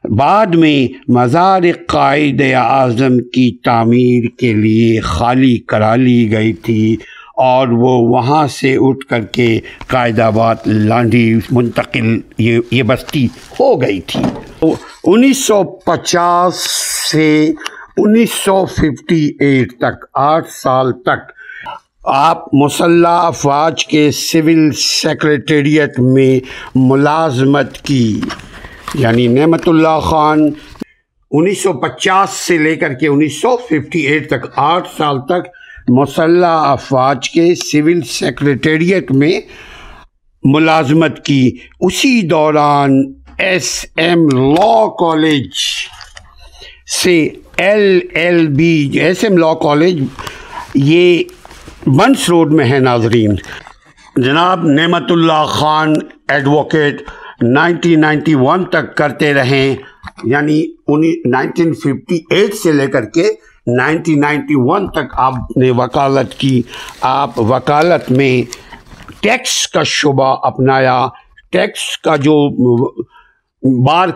[0.08, 6.96] بعد میں مزار قائد اعظم کی تعمیر کے لیے خالی کرا لی گئی تھی۔
[7.38, 13.26] اور وہ وہاں سے اٹھ کر کے قائد آباد لانڈی منتقل، یہ یہ بستی
[13.60, 14.22] ہو گئی تھی۔
[15.04, 16.54] انیس سو پچاس
[17.12, 17.52] سے
[17.96, 21.32] انیس سو ففٹی ایٹ تک، آٹھ سال تک،
[22.04, 28.20] آپ مسلح افواج کے سول سیکریٹریٹ میں ملازمت کی۔
[28.94, 30.50] یعنی نعمت اللہ خان،
[31.30, 35.48] انیس سو پچاس سے لے کر کے انیس سو ففٹی ایٹ تک، آٹھ سال تک
[35.88, 39.40] مسلح افواج کے سول سیکریٹریٹ میں
[40.44, 42.90] ملازمت کی۔ اسی دوران
[43.38, 45.48] ایس ایم لا کالج
[47.02, 50.02] سے L L B, S M law college,
[50.74, 51.22] یہ
[51.86, 53.34] بنس روڈ میں ہے ناظرین۔
[54.16, 54.66] جناب
[55.10, 55.94] Naimatullah Khan
[56.28, 57.02] advocate
[57.42, 59.74] nineteen ninety one تک کرتے رہیں
[60.24, 60.62] یعنی
[61.30, 63.32] نائنٹین ففٹی ایٹ سے لے کر کے
[63.76, 66.62] نائنٹین نائنٹی ون تک آپ نے وکالت کی،
[67.00, 68.42] آپ وکالت میں
[69.20, 71.06] ٹیکس کا شعبہ اپنایا۔
[71.52, 72.34] ٹیکس کا جو
[73.84, 74.08] بار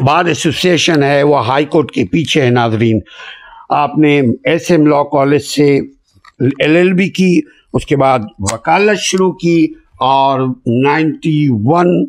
[0.00, 3.00] بار ایسوسیشن ہے، وہ ہائی کورٹ کے پیچھے ہے ناظرین۔
[3.68, 5.78] آپ نے ایس ایم لا کالج سے
[6.60, 7.40] ایل ایل بی کی،
[7.72, 9.66] اس کے بعد وکالت شروع کی
[10.00, 12.06] اور نائنٹی ون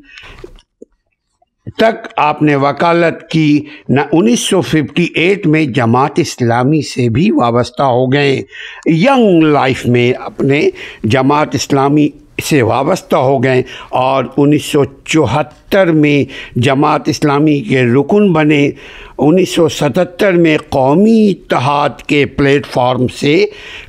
[1.78, 7.32] تک آپ نے وکالت کی، نہ انیس سو ففٹی ایٹ میں جماعت اسلامی سے بھی
[7.32, 8.42] وابستہ ہو گئے۔
[8.86, 10.70] ینگ لائف میں اپنے
[11.04, 12.10] جماعت اسلامی
[12.44, 16.24] سے وابستہ ہو گئے اور انیس سو چوہتر میں
[16.60, 18.70] جماعت اسلامی کے رکن بنے۔
[19.18, 23.46] انیس سو ستتر میں قومی اتحاد کے پلیٹ فارم سے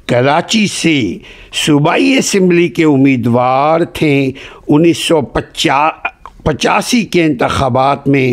[0.07, 1.01] کراچی سے
[1.67, 4.31] صوبائی اسمبلی کے امیدوار تھے۔
[4.69, 5.89] انیس سو پچا
[6.43, 8.33] پچاسی کے انتخابات میں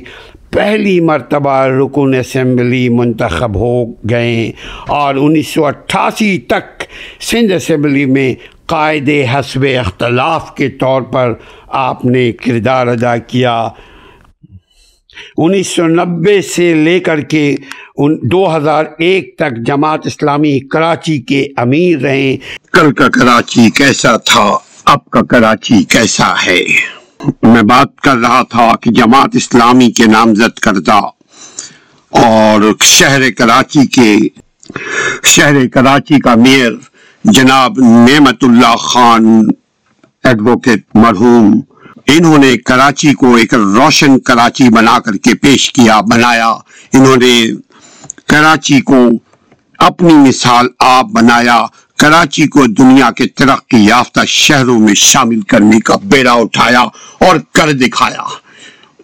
[0.54, 4.52] پہلی مرتبہ رکن اسمبلی منتخب ہو گئے
[4.88, 6.84] اور انیس سو اٹھاسی تک
[7.22, 8.34] سندھ اسمبلی میں
[8.65, 11.34] قائد حسب اختلاف کے طور پر
[11.67, 13.67] آپ نے کردار ادا کیا۔
[15.38, 17.56] انیس سو نبے سے لے کر کے
[18.32, 22.38] دو ہزار ایک تک جماعت اسلامی کراچی کے امیر رہے۔
[22.74, 26.63] کل کا کراچی کیسا تھا؟ اب کا کراچی کیسا ہے؟
[27.27, 30.99] میں بات کر رہا تھا کہ جماعت اسلامی کے نامزد کردہ
[32.10, 34.17] اور شہر کراچی کے
[35.23, 36.71] شہر کراچی کا میئر
[37.23, 39.41] جناب نعمت اللہ خان
[40.23, 41.60] ایڈوکیٹ مرحوم،
[42.08, 46.49] انہوں نے کراچی کو ایک روشن کراچی بنا کر کے پیش کیا، بنایا۔
[46.93, 47.51] انہوں نے
[48.27, 49.10] کراچی کو
[49.77, 51.65] اپنی مثال آپ بنایا۔
[52.00, 56.82] کراچی کو دنیا کے ترقی یافتہ شہروں میں شامل کرنے کا بیڑا اٹھایا
[57.20, 58.24] اور کر دکھایا۔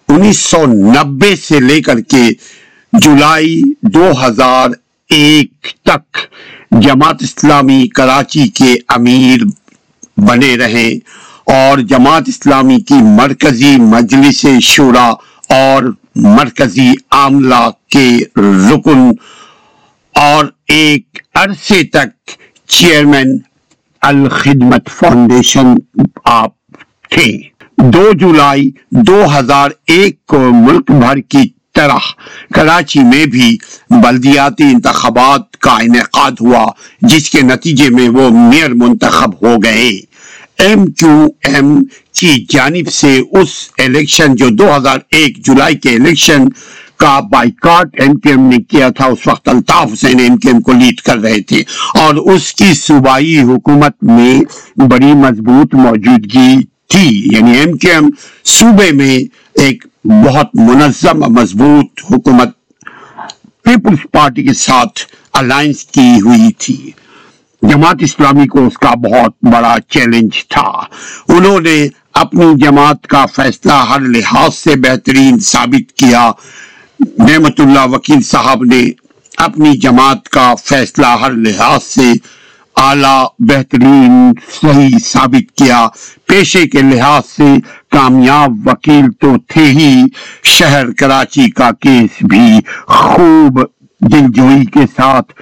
[0.08, 2.22] انیس سو نبے سے لے کر کے
[2.92, 4.70] جولائی دو ہزار
[5.10, 6.18] ایک تک
[6.70, 9.44] جماعت اسلامی کراچی کے امیر
[10.16, 10.88] بنے رہے
[11.52, 15.08] اور جماعت اسلامی کی مرکزی مجلس شورا
[15.48, 15.82] اور
[16.16, 19.10] مرکزی عاملہ کے رکن
[20.14, 22.30] اور ایک عرصے تک
[22.76, 23.38] چیئرمین
[24.00, 25.66] الخدمت فاؤنڈیشن
[26.24, 26.50] آپ
[27.10, 27.38] تھے۔
[27.78, 31.98] دو جولائی دو ہزار ایک کو ملک بھر کی طرح
[32.54, 33.56] کراچی میں بھی
[33.90, 36.66] بلدیاتی انتخابات کا انعقاد ہوا،
[37.02, 39.90] جس کے نتیجے میں وہ میئر منتخب ہو گئے۔
[40.58, 46.44] ایم کیو ایم کی جانب سے اس الیکشن جو دو ہزار ایک جولائی کے الیکشن
[46.96, 50.60] کا بائیکاٹ ایم کیو ایم نے کیا تھا، اس وقت Altaf Hussain M Q M
[50.60, 51.62] کو لیڈ کر رہے تھے
[51.94, 54.40] اور اس کی صوبائی حکومت میں
[54.76, 58.10] بڑی مضبوط موجودگی تھی۔ یعنی ایم کیو ایم
[58.44, 59.18] صوبے میں
[59.60, 62.48] ایک بہت منظم مضبوط حکومت
[63.62, 65.00] پیپلز پارٹی کے ساتھ
[65.32, 66.90] الائنس کی ہوئی تھی۔
[67.62, 70.70] جماعت اسلامی کو اس کا بہت بڑا چیلنج تھا۔
[71.28, 76.30] انہوں نے اپنی جماعت کا فیصلہ ہر لحاظ سے بہترین ثابت کیا۔
[77.00, 78.90] نعمت اللہ وکیل صاحب نے
[79.36, 82.12] اپنی جماعت کا فیصلہ ہر لحاظ سے
[82.76, 84.32] اعلیٰ بہترین
[84.62, 85.86] صحیح ثابت کیا۔
[86.26, 87.54] پیشے کے لحاظ سے
[87.90, 90.02] کامیاب وکیل تو تھے ہی۔
[90.44, 92.48] شہر کراچی کا کیس بھی
[92.86, 93.60] خوب
[94.00, 95.32] دلجوئی کے ساتھ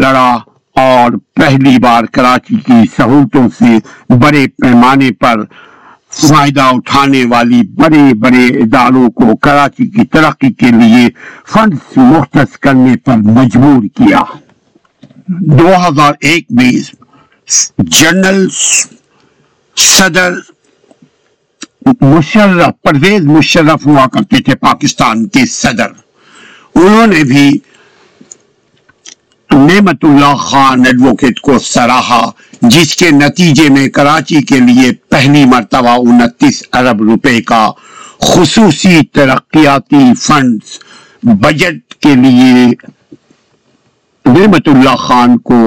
[0.00, 0.30] لڑا
[0.76, 3.78] اور پہلی بار کراچی کی سہولتوں سے
[4.14, 5.44] بڑے پیمانے پر
[6.14, 11.08] فائدہ اٹھانے والی بڑے بڑے اداروں کو کراچی کی ترقی کے لیے
[11.52, 14.20] فنڈز مختص کرنے پر مجبور کیا۔
[15.28, 16.72] دو ہزار ایک میں
[17.78, 18.46] جنرل
[19.76, 20.32] صدر
[22.00, 25.90] مشرف پرویز مشرف ہوا کرتے تھے پاکستان کے صدر۔
[26.74, 27.50] انہوں نے بھی
[29.54, 32.20] نعمت اللہ خان ایڈوکیٹ کو سراہا،
[32.62, 37.68] جس کے نتیجے میں کراچی کے لیے پہلی مرتبہ انتیس ارب روپے کا
[38.20, 40.78] خصوصی ترقیاتی فنڈز
[41.42, 42.66] بجٹ کے لیے
[44.24, 45.66] نعمت اللہ خان کو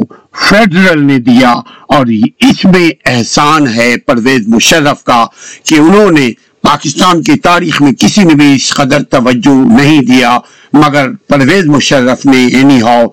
[0.49, 1.53] فیڈرل نے دیا
[1.95, 2.05] اور
[2.39, 5.25] اس میں احسان ہے پرویز مشرف کا
[5.63, 6.29] کہ انہوں نے
[6.63, 10.37] پاکستان کی تاریخ میں کسی نے بھی اس قدر توجہ نہیں دیا،
[10.73, 13.05] مگر پرویز مشرف نے اینی ہاؤ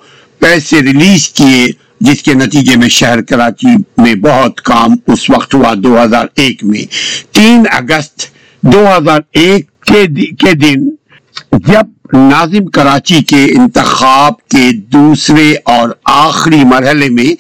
[0.45, 1.67] پیسے ریلیز کیے،
[2.01, 6.65] جس کے نتیجے میں شہر کراچی میں بہت کام اس وقت ہوا دو ہزار ایک
[6.65, 6.85] میں۔
[7.35, 8.27] تین اگست
[8.63, 10.89] دو ہزار ایک کے دن
[11.53, 17.35] جب ناظم کراچی کے انتخاب کے دوسرے اور آخری مرحلے میں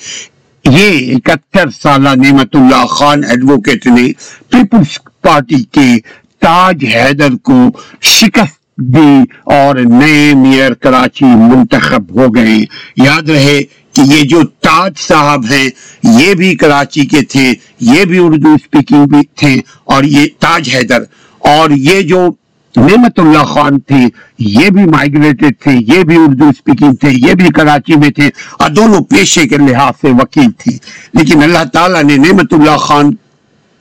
[0.64, 4.12] یہ اکہتر سالہ نعمت اللہ خان ایڈوکیٹ نے
[4.48, 5.96] پیپلز پارٹی کے
[6.38, 7.60] تاج حیدر کو
[8.02, 12.64] شکست دی اور نئے میئر کراچی منتخب ہو گئے۔
[12.96, 15.70] یاد رہے کہ یہ جو تاج صاحب ہیں،
[16.02, 21.02] یہ بھی کراچی کے تھے، یہ بھی اردو اسپیکنگ بھی تھے اور یہ تاج حیدر۔
[21.38, 22.28] اور یہ جو
[22.76, 24.06] نعمت اللہ خان تھے،
[24.38, 28.70] یہ بھی مائگریٹڈ تھے، یہ بھی اردو اسپیکنگ تھے، یہ بھی کراچی میں تھے۔ اور
[28.70, 30.78] دونوں پیشے کے لحاظ سے وکیل تھی
[31.12, 33.14] لیکن اللہ تعالیٰ نے نعمت اللہ خان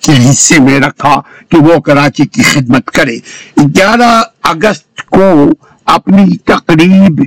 [0.04, 3.18] کے حصے میں رکھا کہ وہ کراچی کی خدمت کرے۔
[3.58, 5.50] گیارہ اگست کو
[5.86, 7.24] اپنی تقریب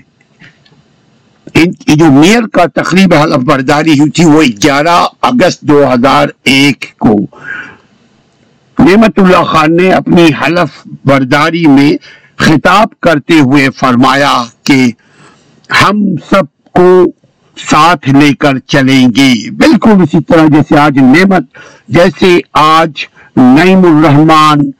[1.86, 7.14] جو میئر کا تقریب حلف برداری ہوئی تھی، وہ گیارہ اگست دو ہزار ایک کو۔
[8.78, 11.92] نعمت اللہ خان نے اپنی حلف برداری میں
[12.36, 14.90] خطاب کرتے ہوئے فرمایا کہ
[15.70, 17.04] ہم سب کو
[17.56, 21.44] ساتھ لے کر چلیں گے بالکل اسی طرح جیسے آج نعمت،
[21.88, 23.04] جیسے آج
[23.36, 24.70] نعیم الرحمان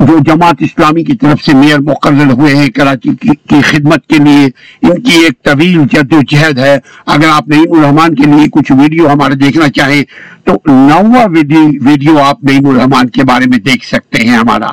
[0.00, 4.46] جو جماعت اسلامی کی طرف سے میئر مقرر ہوئے ہیں، کراچی کی خدمت کے لیے،
[4.82, 8.72] ان کی ایک طویل جد و جہد ہے۔ اگر آپ نعیم الرحمان کے لیے کچھ
[8.72, 10.02] ویڈیو ہمارا دیکھنا چاہیں،
[10.44, 11.26] تو نواں
[11.84, 14.70] ویڈیو آپ نعیم الرحمان کے بارے میں دیکھ سکتے ہیں ہمارا۔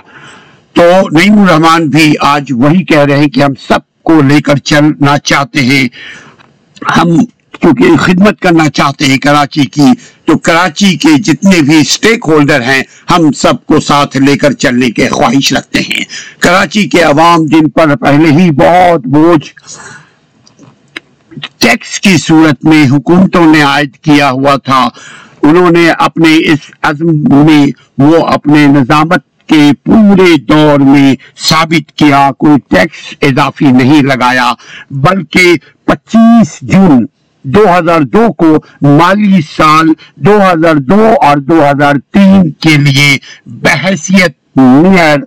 [0.73, 4.57] تو نعیم الرحمان بھی آج وہی کہہ رہے ہیں کہ ہم سب کو لے کر
[4.57, 5.87] چلنا چاہتے ہیں۔
[6.81, 7.17] ہم
[7.59, 9.85] کیونکہ خدمت کرنا چاہتے ہیں کراچی کی،
[10.25, 14.89] تو کراچی کے جتنے بھی سٹیک ہولڈر ہیں، ہم سب کو ساتھ لے کر چلنے
[14.91, 16.03] کے خواہش رکھتے ہیں۔
[16.39, 19.53] کراچی کے عوام جن پر پہلے ہی بہت بوجھ
[21.57, 24.87] ٹیکس کی صورت میں حکومتوں نے عائد کیا ہوا تھا،
[25.41, 27.65] انہوں نے اپنے اس عزم میں
[27.97, 34.51] وہ اپنے نظامت کے پورے دور میں ثابت کیا، کوئی ٹیکس اضافی نہیں لگایا،
[34.91, 35.53] بلکہ
[35.87, 37.05] پچیس جون
[37.45, 39.87] دو ہزار دو کو مالی سال
[40.25, 43.17] دو ہزار دو اور دو ہزار تین کے لیے
[43.63, 45.19] بحثیت mayor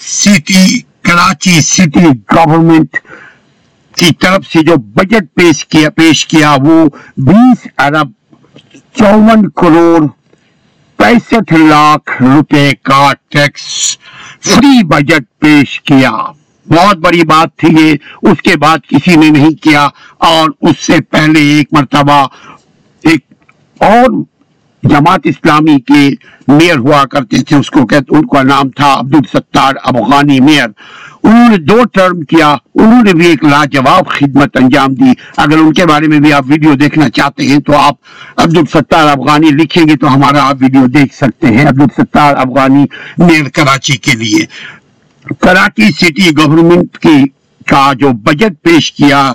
[0.00, 2.96] city, Karachi city government
[3.94, 6.84] کی طرف سے جو بجٹ پیش کیا پیش کیا وہ
[7.26, 8.10] بیس ارب
[8.98, 10.06] چون کروڑ
[10.98, 13.66] پینسٹھ لاکھ روپے کا ٹیکس
[14.46, 16.10] فری بجٹ پیش کیا۔
[16.70, 21.00] بہت بڑی بات تھی یہ، اس کے بعد کسی نے نہیں کیا اور اس سے
[21.00, 22.26] پہلے ایک مرتبہ
[23.04, 23.24] ایک
[23.80, 24.10] اور
[24.82, 26.10] جماعت اسلامی کے
[26.48, 30.68] میئر ہوا کرتے تھے، اس کو کہتے، ان کا نام تھا عبد الستار افغانی میئر۔
[31.22, 35.72] انہوں نے دو ٹرم کیا، انہوں نے بھی ایک لاجواب خدمت انجام دی۔ اگر ان
[35.72, 37.94] کے بارے میں بھی آپ ویڈیو دیکھنا چاہتے ہیں تو آپ
[38.36, 42.84] عبد الستار افغانی لکھیں گے تو ہمارا آپ ویڈیو دیکھ سکتے ہیں، عبد الستار افغانی
[43.18, 44.44] میئر کراچی کے لیے۔
[45.40, 47.24] کراچی سٹی گورنمنٹ کی
[47.66, 49.32] کا جو بجٹ پیش کیا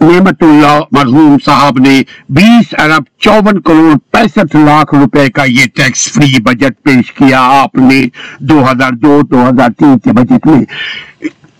[0.00, 6.08] نعمت اللہ مرحوم صاحب نے بیس ارب چوبن کروڑ پینسٹھ لاکھ روپے کا یہ ٹیکس
[6.12, 8.02] فری بجٹ پیش کیا آپ نے
[8.40, 10.60] دو ہزار دو دو ہزار تین کے بجٹ میں۔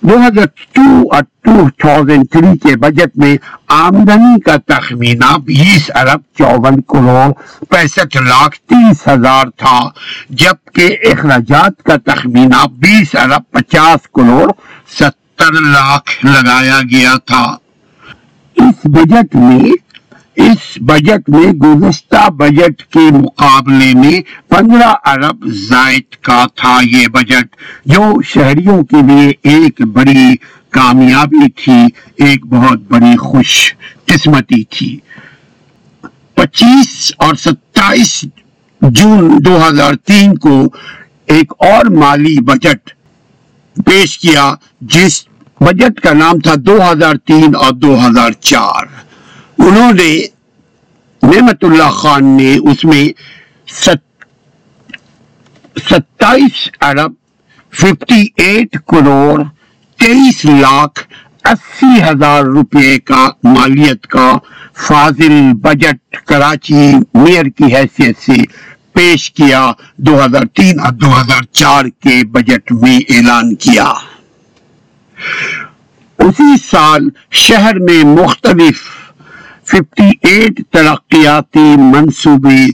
[0.03, 0.83] دو ہزار ٹو
[1.13, 3.37] اور ٹو تھاؤزینڈ تھری کے بجٹ میں
[3.77, 7.31] آمدنی کا تخمینہ بیس ارب چون کروڑ
[7.71, 9.79] پینسٹھ لاکھ تیس ہزار تھا،
[10.41, 14.51] جبکہ اخراجات کا تخمینہ بیس ارب پچاس کروڑ
[14.99, 17.45] ستر لاکھ لگایا گیا تھا۔
[18.57, 19.73] اس بجٹ میں
[20.39, 27.57] اس بجٹ میں گزشتہ بجٹ کے مقابلے میں پندرہ ارب زائد کا تھا یہ بجٹ،
[27.87, 30.35] جو شہریوں کے لیے ایک بڑی
[30.71, 31.81] کامیابی تھی،
[32.25, 33.75] ایک بہت بڑی خوش
[34.07, 34.97] قسمتی تھی۔
[36.35, 38.25] پچیس اور ستائیس
[38.81, 40.63] جون دو ہزار تین کو
[41.27, 42.91] ایک اور مالی بجٹ
[43.77, 45.25] پیش کیا، جس
[45.61, 48.87] بجٹ کا نام تھا دو ہزار تین اور دو ہزار چار۔
[49.59, 50.27] انہوں نے
[51.23, 53.09] نعمت اللہ خان نے اس میں
[55.91, 57.13] ستائیس ارب
[57.73, 59.43] ففٹی ایٹ کروڑ
[59.99, 61.01] تیئیس لاکھ
[61.45, 64.33] اسی ہزار روپے کا مالیت کا
[64.87, 68.43] فاضل بجٹ کراچی میئر کی حیثیت سے
[68.93, 73.93] پیش کیا۔ دو ہزار تین اور دو ہزار چار کے بجٹ میں اعلان کیا۔
[76.19, 78.98] اسی سال شہر میں مختلف
[79.69, 82.65] ففٹی ایٹ ترقیاتی منصوبے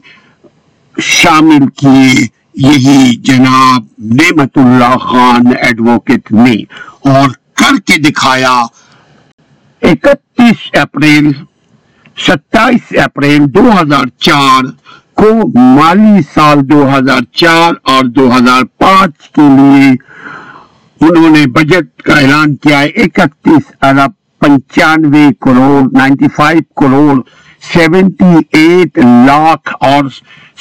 [0.97, 2.27] شامل کیے
[2.63, 3.85] یہی جناب
[4.21, 6.55] نعمت اللہ خان ایڈوکیٹ نے
[7.13, 7.29] اور
[7.61, 8.55] کر کے دکھایا
[9.83, 11.31] اکتیس اپریل،
[12.17, 14.63] ستائیس اپریل دو ہزار چار
[15.21, 15.31] کو
[15.77, 19.91] مالی سال دو ہزار چار اور دو ہزار پانچ کے لیے
[21.01, 24.13] انہوں نے بجٹ کا اعلان کیا ہے، اکتیس ارب
[24.45, 27.21] پنچانوے crore, ninety five crore,
[27.73, 30.05] seventy eight lakh اور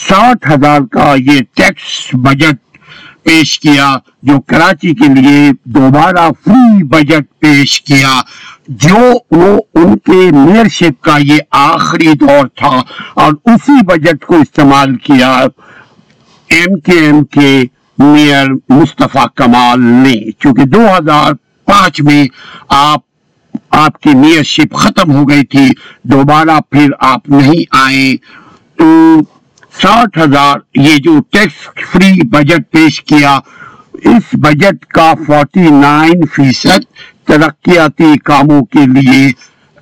[0.09, 2.77] ساٹھ ہزار کا یہ ٹیکس بجٹ
[3.23, 8.21] پیش کیا، جو کراچی کے لیے دوبارہ فری بجٹ پیش کیا۔
[8.67, 12.81] جو وہ، ان کے میئرشپ کا یہ آخری دور تھا
[13.13, 15.45] اور اسی بجٹ کو استعمال کیا۔
[16.49, 17.63] ایم کے ایم کے
[17.97, 21.33] میئر مصطفیٰ کمال نے، چونکہ دو ہزار
[21.65, 22.25] پانچ میں
[22.69, 22.99] آپ
[23.73, 25.67] آپ کی میئرشپ ختم ہو گئی تھی،
[26.03, 28.15] دوبارہ پھر آپ نہیں آئے۔
[28.75, 28.85] تو
[29.81, 33.39] ساٹھ ہزار یہ جو ٹیکس فری بجٹ پیش کیا،
[33.93, 36.85] اس بجٹ کا فورٹی نائن فیصد
[37.23, 39.31] ترقیاتی کاموں کے لیے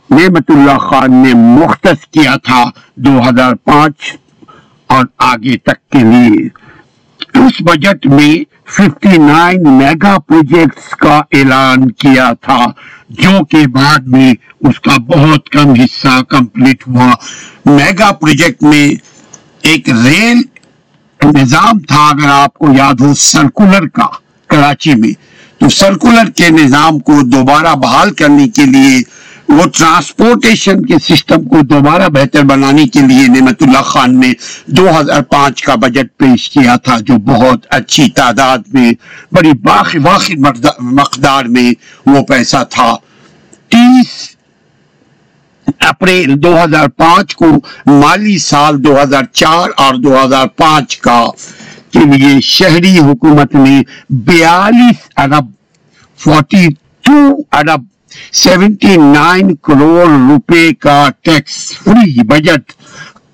[0.09, 2.63] نعمت اللہ خان نے مختص کیا تھا
[2.95, 3.95] دو ہزار پانچ
[4.87, 6.60] اور آگے تک کے لیے۔
[7.33, 12.65] اس بجٹ میں ففٹی نائن میگا پروجیکٹس کا اعلان کیا تھا،
[13.09, 17.11] جو کہ بعد میں اس کا بہت کم حصہ کمپلیٹ ہوا۔
[17.65, 18.89] میگا پروجیکٹ میں
[19.61, 20.41] ایک ریل
[21.35, 24.07] نظام تھا، اگر آپ کو یاد ہو سرکولر کا،
[24.47, 25.11] کراچی میں۔
[25.59, 29.01] تو سرکولر کے نظام کو دوبارہ بحال کرنے کے لیے
[29.51, 34.31] وہ ٹرانسپورٹیشن کے سسٹم کو دوبارہ بہتر بنانے کے لیے نعمت اللہ خان نے
[34.77, 38.91] دو ہزار پانچ کا بجٹ پیش کیا تھا، جو بہت اچھی تعداد میں،
[39.31, 40.33] بڑی واقع
[40.91, 41.71] مقدار میں
[42.05, 42.93] وہ پیسہ تھا۔
[43.71, 44.13] تیس
[45.89, 47.47] اپریل دو ہزار پانچ کو
[47.87, 51.21] مالی سال دو ہزار چار اور دو ہزار پانچ کا
[51.91, 53.81] کے لیے شہری حکومت نے
[54.27, 55.49] بیالیس ارب
[56.19, 56.67] فورٹی
[57.03, 57.21] ٹو
[57.51, 57.83] ارب
[58.33, 62.71] سیونٹی نائن کروڑ روپے کا ٹیکس فری بجٹ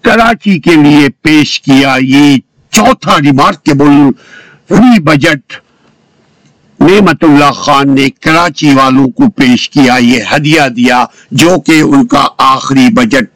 [0.04, 2.38] کراچی کے لیے پیش کیا یہ
[2.74, 3.96] چوتھا ریمارکیبل
[4.70, 5.54] فری بجٹ
[6.80, 12.06] نعمت اللہ خان نے کراچی والوں کو پیش کیا یہ ہدیہ دیا جو کہ ان
[12.08, 13.30] کا آخری بجٹ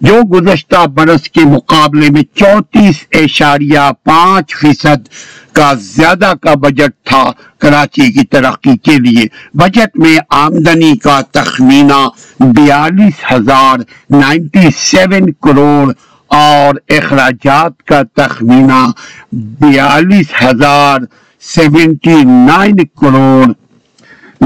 [0.00, 5.08] جو گزشتہ برس کے مقابلے میں چوتیس اشاریہ پانچ فیصد
[5.52, 7.22] کا زیادہ کا بجٹ تھا
[7.58, 12.08] کراچی کی ترقی کے لیے۔ بجٹ میں آمدنی کا تخمینہ
[12.40, 13.78] بیالیس ہزار
[14.10, 15.92] نائنٹی سیون کروڑ
[16.30, 18.84] اور اخراجات کا تخمینہ
[19.32, 21.00] بیالیس ہزار
[21.42, 23.46] سیونٹی نائن کروڑ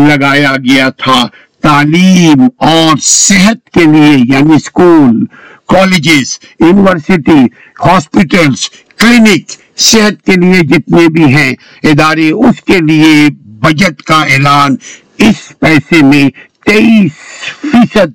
[0.09, 1.24] لگایا گیا تھا۔
[1.63, 5.25] تعلیم اور صحت کے لیے یعنی school
[5.69, 7.41] colleges university
[7.85, 11.53] hospitals clinic صحت کے لیے جتنے بھی ہیں،
[11.83, 13.29] ادارے اس کے لیے
[13.63, 14.77] بجٹ کا اعلان
[15.19, 16.29] اس پیسے میں
[16.67, 17.13] تیئیس
[17.63, 18.11] فیصد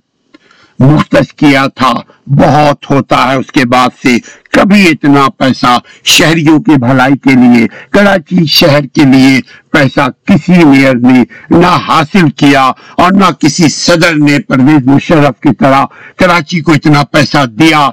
[0.79, 1.93] مختص کیا تھا۔
[2.27, 4.17] بہت ہوتا ہے اس کے بعد سے
[4.51, 9.39] کبھی اتنا پیسہ شہریوں کے بھلائی کے لیے، کراچی شہر کے لیے
[9.71, 12.65] پیسہ کسی میئر نے نہ حاصل کیا
[12.95, 15.85] اور نہ کسی صدر نے پرویز مشرف کی طرح
[16.19, 17.89] کراچی کو اتنا پیسہ دیا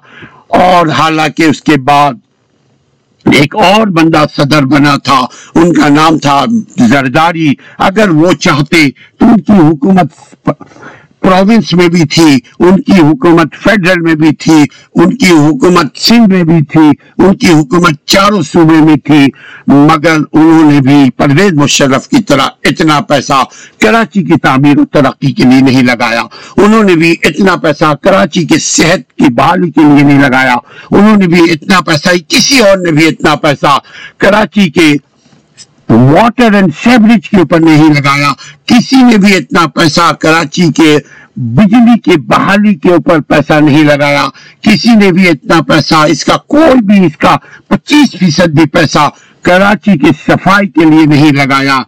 [0.58, 2.12] اور حالانکہ اس کے بعد
[3.26, 5.20] ایک اور بندہ صدر بنا تھا،
[5.54, 6.44] ان کا نام تھا
[6.88, 10.48] زرداری۔ اگر وہ چاہتے تو ان کی حکومت
[11.24, 14.64] پروونس میں بھی تھی، ان کی حکومت فیڈرل میں بھی تھی،
[14.94, 19.26] ان کی حکومت سندھ میں بھی تھی، ان کی حکومت چاروں صوبے میں تھی،
[19.66, 23.42] مگر انہوں نے بھی پرویز مشرف کی طرح اتنا پیسہ
[23.78, 26.22] کراچی کی تعمیر و ترقی کے لیے نہیں لگایا۔
[26.56, 30.54] انہوں نے بھی اتنا پیسہ کراچی کے صحت کی بحالی کے لیے نہیں لگایا۔
[30.90, 33.78] انہوں نے بھی اتنا پیسہ، کسی اور نے بھی اتنا پیسہ
[34.18, 34.92] کراچی کے
[35.88, 38.32] واٹر اینڈ سیوریج کے اوپر نہیں لگایا۔
[38.66, 40.98] کسی نے بھی اتنا پیسہ کراچی کے
[41.36, 44.26] بجلی کے بحالی کے اوپر پیسہ نہیں لگایا۔
[44.60, 47.36] کسی نے بھی اتنا پیسہ، اس کا کوئی بھی، اس کا
[47.68, 49.08] پچیس فیصد بھی پیسہ
[49.42, 51.78] کراچی کے صفائی کے لیے نہیں لگایا۔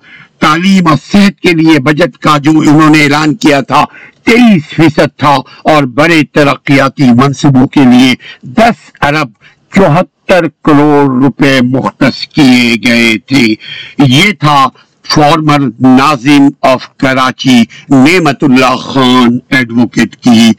[0.40, 3.84] تعلیم اور صحت کے لیے بجٹ کا جو انہوں نے اعلان کیا تھا،
[4.24, 9.28] تیئیس فیصد تھا۔ اور بڑے ترقیاتی منصوبوں کے لیے دس ارب
[9.74, 13.54] چوہتر کروڑ روپے مختص کیے گئے تھے۔
[13.98, 14.66] یہ تھا
[15.14, 20.50] فارمر ناظم آف کراچی نعمت اللہ خان ایڈوکیٹ کی۔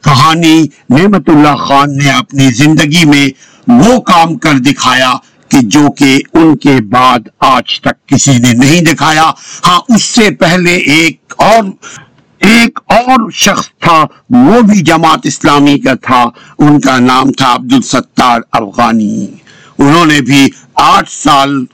[0.00, 3.28] کہانی نعمت اللہ خان نے اپنی زندگی میں
[3.68, 5.12] وہ کام کر دکھایا
[5.48, 9.30] کہ جو کہ ان کے بعد آج تک کسی نے نہیں دکھایا۔
[9.66, 11.64] ہاں اس سے پہلے ایک اور
[12.42, 16.24] ایک اور شخص تھا، وہ بھی جماعت اسلامی کا تھا۔
[16.58, 19.26] ان کا نام تھا عبد الستار افغانی۔
[19.78, 21.64] انہوں نے بھی آٹھ سال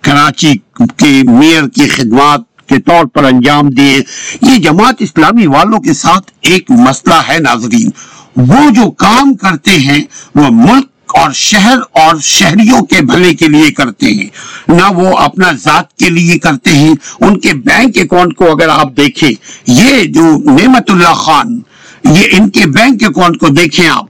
[0.00, 0.56] کراچی
[0.96, 4.00] کے میئر کی خدمات کے طور پر انجام دیے۔
[4.42, 7.90] یہ جماعت اسلامی والوں کے ساتھ ایک مسئلہ ہے ناظرین۔
[8.36, 13.70] وہ جو کام کرتے ہیں، وہ ملک اور شہر اور شہریوں کے بھلے کے لیے
[13.70, 14.28] کرتے ہیں۔
[14.68, 18.96] نہ وہ اپنا ذات کے لیے کرتے ہیں۔ ان کے بینک اکاؤنٹ کو اگر آپ
[18.96, 19.30] دیکھیں،
[19.66, 21.60] یہ جو نعمت اللہ خان،
[22.04, 24.04] یہ ان کے بینک اکاؤنٹ کو دیکھیں آپ۔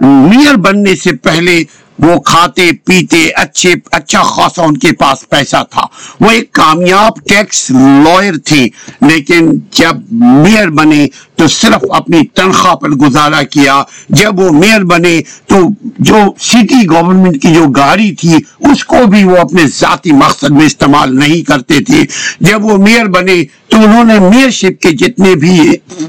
[0.00, 1.64] میئر بننے سے پہلے
[1.98, 5.86] وہ کھاتے، پیتے، اچھے اچھا خاصا ان کے پاس پیسہ تھا۔
[6.20, 8.68] وہ ایک کامیاب ٹیکس لائر تھے،
[9.00, 11.06] لیکن جب میئر بنے
[11.36, 15.56] تو صرف اپنی تنخواہ پر گزارا کیا۔ جب وہ میئر بنے تو
[15.98, 20.66] جو سٹی گورنمنٹ کی جو گاڑی تھی، اس کو بھی وہ اپنے ذاتی مقصد میں
[20.66, 22.04] استعمال نہیں کرتے تھے۔
[22.40, 25.60] جب وہ میئر بنے تو انہوں نے میئر شپ کے جتنے بھی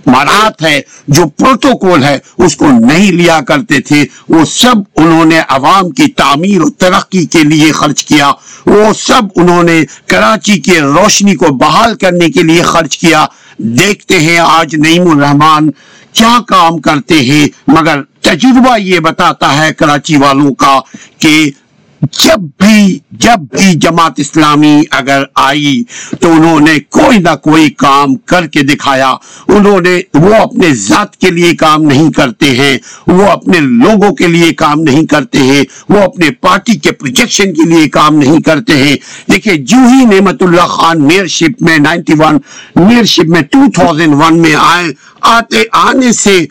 [0.06, 5.40] مارات ہے جو پروٹوکول ہے، اس کو نہیں لیا کرتے تھے۔ وہ سب انہوں نے
[5.50, 8.32] عوام کی تعمیر و ترقی کے لیے خرچ کیا۔
[8.66, 13.26] وہ سب انہوں نے کراچی کے روشنی کو بحال کرنے کے لیے خرچ کیا۔
[13.58, 15.70] دیکھتے ہیں آج نعیم الرحمان
[16.14, 20.80] کیا کام کرتے ہیں، مگر تجربہ یہ بتاتا ہے کراچی والوں کا
[21.20, 21.52] کہ
[22.02, 25.84] جب بھی جب بھی جماعت اسلامی اگر آئی
[26.20, 29.14] تو انہوں نے کوئی نہ کوئی کام کر کے دکھایا۔
[29.48, 32.78] انہوں نے وہ اپنے ذات کے لیے کام نہیں کرتے ہیں،
[33.08, 37.70] وہ اپنے لوگوں کے لیے کام نہیں کرتے ہیں، وہ اپنے پارٹی کے پروجیکشن کے
[37.70, 38.96] لیے کام نہیں کرتے ہیں۔
[39.32, 42.38] دیکھیں، جو ہی نعمت اللہ خان میئر شپ میں نائنٹی ون
[42.76, 44.92] میئر شپ میں ٹو تھاؤزینڈ ون میں آئے،
[45.22, 46.46] آتے آنے سے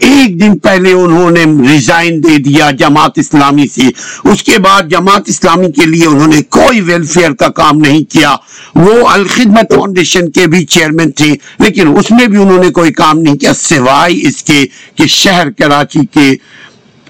[0.00, 3.88] ایک دن پہلے انہوں نے ریزائن دے دیا جماعت اسلامی سے۔
[4.24, 8.34] اس کے بعد جماعت اسلامی کے لیے انہوں نے کوئی ویلفیئر کا کام نہیں کیا۔
[8.74, 13.18] وہ الخدمت فاؤنڈیشن کے بھی چیئرمین تھے، لیکن اس میں بھی انہوں نے کوئی کام
[13.18, 14.64] نہیں کیا، سوائے اس کے
[14.96, 16.34] کہ شہر کراچی کے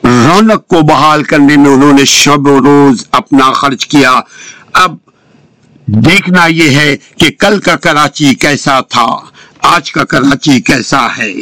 [0.04, 4.20] رونق کو بحال کرنے میں انہوں نے شب و روز اپنا خرچ کیا۔
[4.72, 4.96] اب
[5.86, 9.06] دیکھنا یہ ہے کہ کل کا کراچی کیسا تھا،
[9.62, 11.32] آج کا کراچی کیسا ہے۔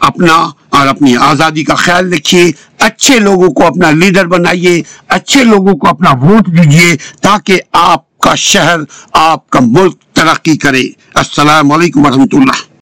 [0.00, 0.36] اپنا
[0.74, 5.88] اور اپنی آزادی کا خیال رکھیے، اچھے لوگوں کو اپنا لیڈر بنائیے، اچھے لوگوں کو
[5.88, 8.78] اپنا ووٹ دیجیے تاکہ آپ کا شہر،
[9.12, 12.64] آپ کا ملک ترقی کرے۔ السلام علیکم ورحمۃ اللہ۔